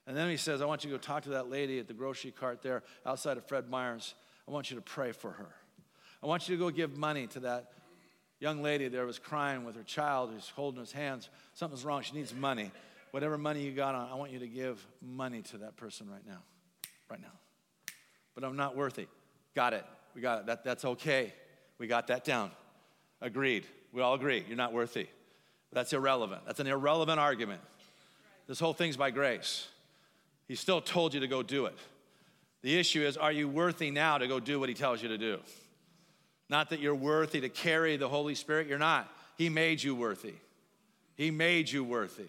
And 0.06 0.16
then 0.16 0.30
he 0.30 0.38
says, 0.38 0.62
I 0.62 0.64
want 0.64 0.84
you 0.84 0.90
to 0.90 0.96
go 0.96 1.00
talk 1.00 1.24
to 1.24 1.30
that 1.30 1.50
lady 1.50 1.78
at 1.78 1.86
the 1.86 1.92
grocery 1.92 2.30
cart 2.30 2.62
there 2.62 2.82
outside 3.04 3.36
of 3.36 3.46
Fred 3.46 3.68
Meyer's. 3.68 4.14
I 4.48 4.52
want 4.52 4.70
you 4.70 4.76
to 4.76 4.82
pray 4.82 5.12
for 5.12 5.32
her. 5.32 5.50
I 6.22 6.26
want 6.26 6.48
you 6.48 6.56
to 6.56 6.58
go 6.58 6.70
give 6.70 6.96
money 6.96 7.26
to 7.28 7.40
that 7.40 7.72
young 8.40 8.62
lady 8.62 8.88
there 8.88 9.06
was 9.06 9.18
crying 9.18 9.64
with 9.64 9.76
her 9.76 9.82
child 9.82 10.30
who's 10.32 10.48
holding 10.50 10.80
his 10.80 10.92
hands. 10.92 11.28
Something's 11.54 11.84
wrong. 11.84 12.02
She 12.02 12.14
needs 12.14 12.34
money. 12.34 12.70
Whatever 13.10 13.38
money 13.38 13.62
you 13.62 13.72
got 13.72 13.94
on, 13.94 14.08
I 14.10 14.14
want 14.14 14.32
you 14.32 14.38
to 14.40 14.46
give 14.46 14.84
money 15.02 15.42
to 15.42 15.58
that 15.58 15.76
person 15.76 16.08
right 16.10 16.26
now. 16.26 16.42
Right 17.10 17.20
now. 17.20 17.32
But 18.34 18.44
I'm 18.44 18.56
not 18.56 18.76
worthy. 18.76 19.06
Got 19.54 19.72
it. 19.72 19.84
We 20.14 20.20
got 20.20 20.40
it. 20.40 20.46
That, 20.46 20.64
that's 20.64 20.84
okay. 20.84 21.32
We 21.78 21.86
got 21.86 22.08
that 22.08 22.24
down. 22.24 22.50
Agreed. 23.20 23.64
We 23.92 24.02
all 24.02 24.14
agree. 24.14 24.44
You're 24.46 24.56
not 24.56 24.72
worthy. 24.72 25.08
That's 25.72 25.92
irrelevant. 25.92 26.42
That's 26.46 26.60
an 26.60 26.66
irrelevant 26.66 27.18
argument. 27.18 27.60
This 28.46 28.60
whole 28.60 28.72
thing's 28.72 28.96
by 28.96 29.10
grace. 29.10 29.68
He 30.46 30.54
still 30.54 30.80
told 30.80 31.14
you 31.14 31.20
to 31.20 31.26
go 31.26 31.42
do 31.42 31.66
it. 31.66 31.76
The 32.62 32.78
issue 32.78 33.02
is, 33.02 33.16
are 33.16 33.32
you 33.32 33.48
worthy 33.48 33.90
now 33.90 34.18
to 34.18 34.26
go 34.26 34.40
do 34.40 34.58
what 34.58 34.68
he 34.68 34.74
tells 34.74 35.02
you 35.02 35.08
to 35.08 35.18
do? 35.18 35.38
Not 36.48 36.70
that 36.70 36.80
you're 36.80 36.94
worthy 36.94 37.40
to 37.40 37.48
carry 37.48 37.96
the 37.96 38.08
Holy 38.08 38.34
Spirit, 38.34 38.66
you're 38.66 38.78
not. 38.78 39.12
He 39.36 39.48
made 39.48 39.82
you 39.82 39.94
worthy. 39.94 40.34
He 41.16 41.30
made 41.30 41.70
you 41.70 41.84
worthy. 41.84 42.28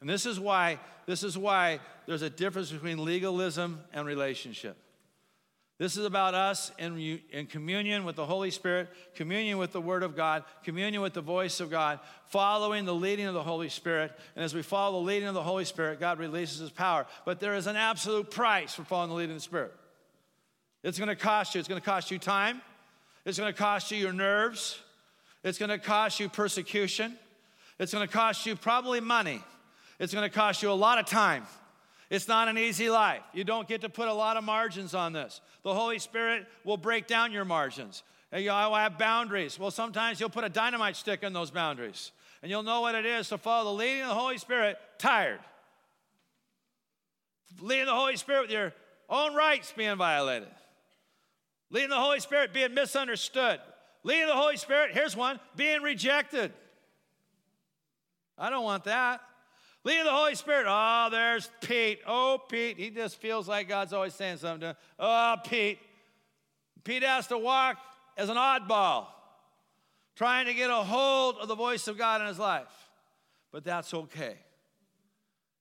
And 0.00 0.08
this 0.08 0.26
is 0.26 0.38
why 0.38 0.78
this 1.06 1.24
is 1.24 1.38
why 1.38 1.80
there's 2.06 2.20
a 2.20 2.28
difference 2.28 2.70
between 2.70 3.02
legalism 3.02 3.80
and 3.94 4.06
relationship. 4.06 4.76
This 5.78 5.96
is 5.96 6.04
about 6.04 6.34
us 6.34 6.70
in, 6.78 7.20
in 7.30 7.46
communion 7.46 8.04
with 8.04 8.16
the 8.16 8.26
Holy 8.26 8.50
Spirit, 8.50 8.88
communion 9.14 9.56
with 9.56 9.72
the 9.72 9.80
Word 9.80 10.02
of 10.02 10.14
God, 10.14 10.44
communion 10.64 11.00
with 11.00 11.14
the 11.14 11.22
voice 11.22 11.60
of 11.60 11.70
God, 11.70 12.00
following 12.26 12.84
the 12.84 12.94
leading 12.94 13.26
of 13.26 13.32
the 13.32 13.42
Holy 13.42 13.68
Spirit. 13.70 14.12
And 14.34 14.44
as 14.44 14.54
we 14.54 14.60
follow 14.60 15.00
the 15.00 15.06
leading 15.06 15.28
of 15.28 15.34
the 15.34 15.42
Holy 15.42 15.64
Spirit, 15.64 15.98
God 15.98 16.18
releases 16.18 16.58
His 16.58 16.70
power. 16.70 17.06
But 17.24 17.40
there 17.40 17.54
is 17.54 17.66
an 17.66 17.76
absolute 17.76 18.30
price 18.30 18.74
for 18.74 18.82
following 18.82 19.10
the 19.10 19.16
leading 19.16 19.36
of 19.36 19.38
the 19.38 19.44
Spirit. 19.44 19.72
It's 20.82 20.98
going 20.98 21.08
to 21.08 21.16
cost 21.16 21.54
you. 21.54 21.60
It's 21.60 21.68
going 21.68 21.80
to 21.80 21.84
cost 21.84 22.10
you 22.10 22.18
time. 22.18 22.60
It's 23.24 23.38
going 23.38 23.52
to 23.52 23.58
cost 23.58 23.90
you 23.90 23.98
your 23.98 24.12
nerves. 24.12 24.78
It's 25.44 25.58
going 25.58 25.70
to 25.70 25.78
cost 25.78 26.20
you 26.20 26.28
persecution. 26.28 27.16
It's 27.78 27.92
going 27.92 28.06
to 28.06 28.12
cost 28.12 28.46
you 28.46 28.56
probably 28.56 29.00
money. 29.00 29.42
It's 29.98 30.12
going 30.12 30.28
to 30.28 30.34
cost 30.34 30.62
you 30.62 30.70
a 30.70 30.72
lot 30.72 30.98
of 30.98 31.06
time. 31.06 31.46
It's 32.10 32.26
not 32.26 32.48
an 32.48 32.56
easy 32.56 32.88
life. 32.88 33.22
You 33.34 33.44
don't 33.44 33.68
get 33.68 33.82
to 33.82 33.88
put 33.88 34.08
a 34.08 34.14
lot 34.14 34.36
of 34.36 34.44
margins 34.44 34.94
on 34.94 35.12
this. 35.12 35.40
The 35.62 35.74
Holy 35.74 35.98
Spirit 35.98 36.46
will 36.64 36.76
break 36.76 37.06
down 37.06 37.32
your 37.32 37.44
margins. 37.44 38.02
And 38.32 38.42
you 38.42 38.50
will 38.50 38.74
have 38.74 38.98
boundaries. 38.98 39.58
Well, 39.58 39.70
sometimes 39.70 40.20
you'll 40.20 40.30
put 40.30 40.44
a 40.44 40.48
dynamite 40.48 40.96
stick 40.96 41.22
in 41.22 41.32
those 41.32 41.50
boundaries. 41.50 42.12
And 42.42 42.50
you'll 42.50 42.62
know 42.62 42.80
what 42.80 42.94
it 42.94 43.04
is 43.04 43.28
to 43.28 43.38
follow 43.38 43.72
the 43.72 43.78
leading 43.78 44.02
of 44.02 44.08
the 44.08 44.14
Holy 44.14 44.38
Spirit 44.38 44.78
tired. 44.98 45.40
Leading 47.60 47.86
the 47.86 47.94
Holy 47.94 48.16
Spirit 48.16 48.42
with 48.42 48.50
your 48.50 48.72
own 49.08 49.34
rights 49.34 49.72
being 49.76 49.96
violated. 49.96 50.48
Leading 51.70 51.90
the 51.90 51.96
Holy 51.96 52.20
Spirit 52.20 52.52
being 52.52 52.74
misunderstood. 52.74 53.60
Leading 54.04 54.26
the 54.26 54.34
Holy 54.34 54.56
Spirit, 54.56 54.92
here's 54.92 55.16
one, 55.16 55.38
being 55.56 55.82
rejected. 55.82 56.52
I 58.38 58.50
don't 58.50 58.64
want 58.64 58.84
that. 58.84 59.20
Leading 59.84 60.04
the 60.04 60.10
Holy 60.10 60.34
Spirit. 60.34 60.66
Oh, 60.68 61.08
there's 61.10 61.50
Pete. 61.60 62.00
Oh, 62.06 62.40
Pete. 62.48 62.78
He 62.78 62.90
just 62.90 63.16
feels 63.16 63.48
like 63.48 63.68
God's 63.68 63.92
always 63.92 64.14
saying 64.14 64.38
something 64.38 64.60
to 64.60 64.66
him. 64.68 64.76
Oh, 64.98 65.36
Pete. 65.44 65.78
Pete 66.84 67.02
has 67.02 67.26
to 67.28 67.38
walk 67.38 67.76
as 68.16 68.28
an 68.28 68.36
oddball, 68.36 69.06
trying 70.16 70.46
to 70.46 70.54
get 70.54 70.70
a 70.70 70.74
hold 70.74 71.36
of 71.36 71.48
the 71.48 71.54
voice 71.54 71.86
of 71.86 71.98
God 71.98 72.20
in 72.20 72.26
his 72.26 72.38
life. 72.38 72.90
But 73.52 73.64
that's 73.64 73.92
okay. 73.92 74.36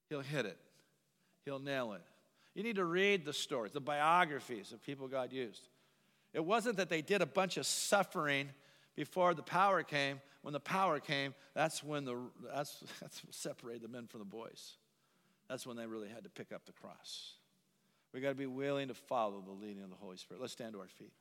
He'll 0.09 0.21
hit 0.21 0.45
it, 0.45 0.57
he'll 1.45 1.59
nail 1.59 1.93
it. 1.93 2.01
You 2.55 2.63
need 2.63 2.77
to 2.77 2.85
read 2.85 3.25
the 3.25 3.33
stories, 3.33 3.71
the 3.73 3.81
biographies 3.81 4.71
of 4.71 4.81
people 4.81 5.07
God 5.07 5.31
used. 5.31 5.67
It 6.37 6.45
wasn't 6.45 6.77
that 6.77 6.87
they 6.87 7.01
did 7.01 7.23
a 7.23 7.25
bunch 7.25 7.57
of 7.57 7.65
suffering 7.65 8.49
before 8.95 9.33
the 9.33 9.41
power 9.41 9.81
came. 9.81 10.21
When 10.43 10.53
the 10.53 10.59
power 10.59 10.99
came, 10.99 11.33
that's 11.55 11.83
when 11.83 12.05
the 12.05 12.15
that's 12.53 12.77
that's 13.01 13.25
what 13.25 13.33
separated 13.33 13.81
the 13.81 13.87
men 13.87 14.05
from 14.05 14.19
the 14.19 14.25
boys. 14.25 14.73
That's 15.49 15.65
when 15.65 15.77
they 15.77 15.87
really 15.87 16.09
had 16.09 16.25
to 16.25 16.29
pick 16.29 16.51
up 16.51 16.63
the 16.67 16.73
cross. 16.73 17.33
We 18.13 18.21
got 18.21 18.29
to 18.29 18.35
be 18.35 18.45
willing 18.45 18.89
to 18.89 18.93
follow 18.93 19.41
the 19.43 19.51
leading 19.51 19.81
of 19.81 19.89
the 19.89 19.95
Holy 19.95 20.17
Spirit. 20.17 20.39
Let's 20.39 20.53
stand 20.53 20.73
to 20.73 20.79
our 20.79 20.87
feet. 20.87 21.11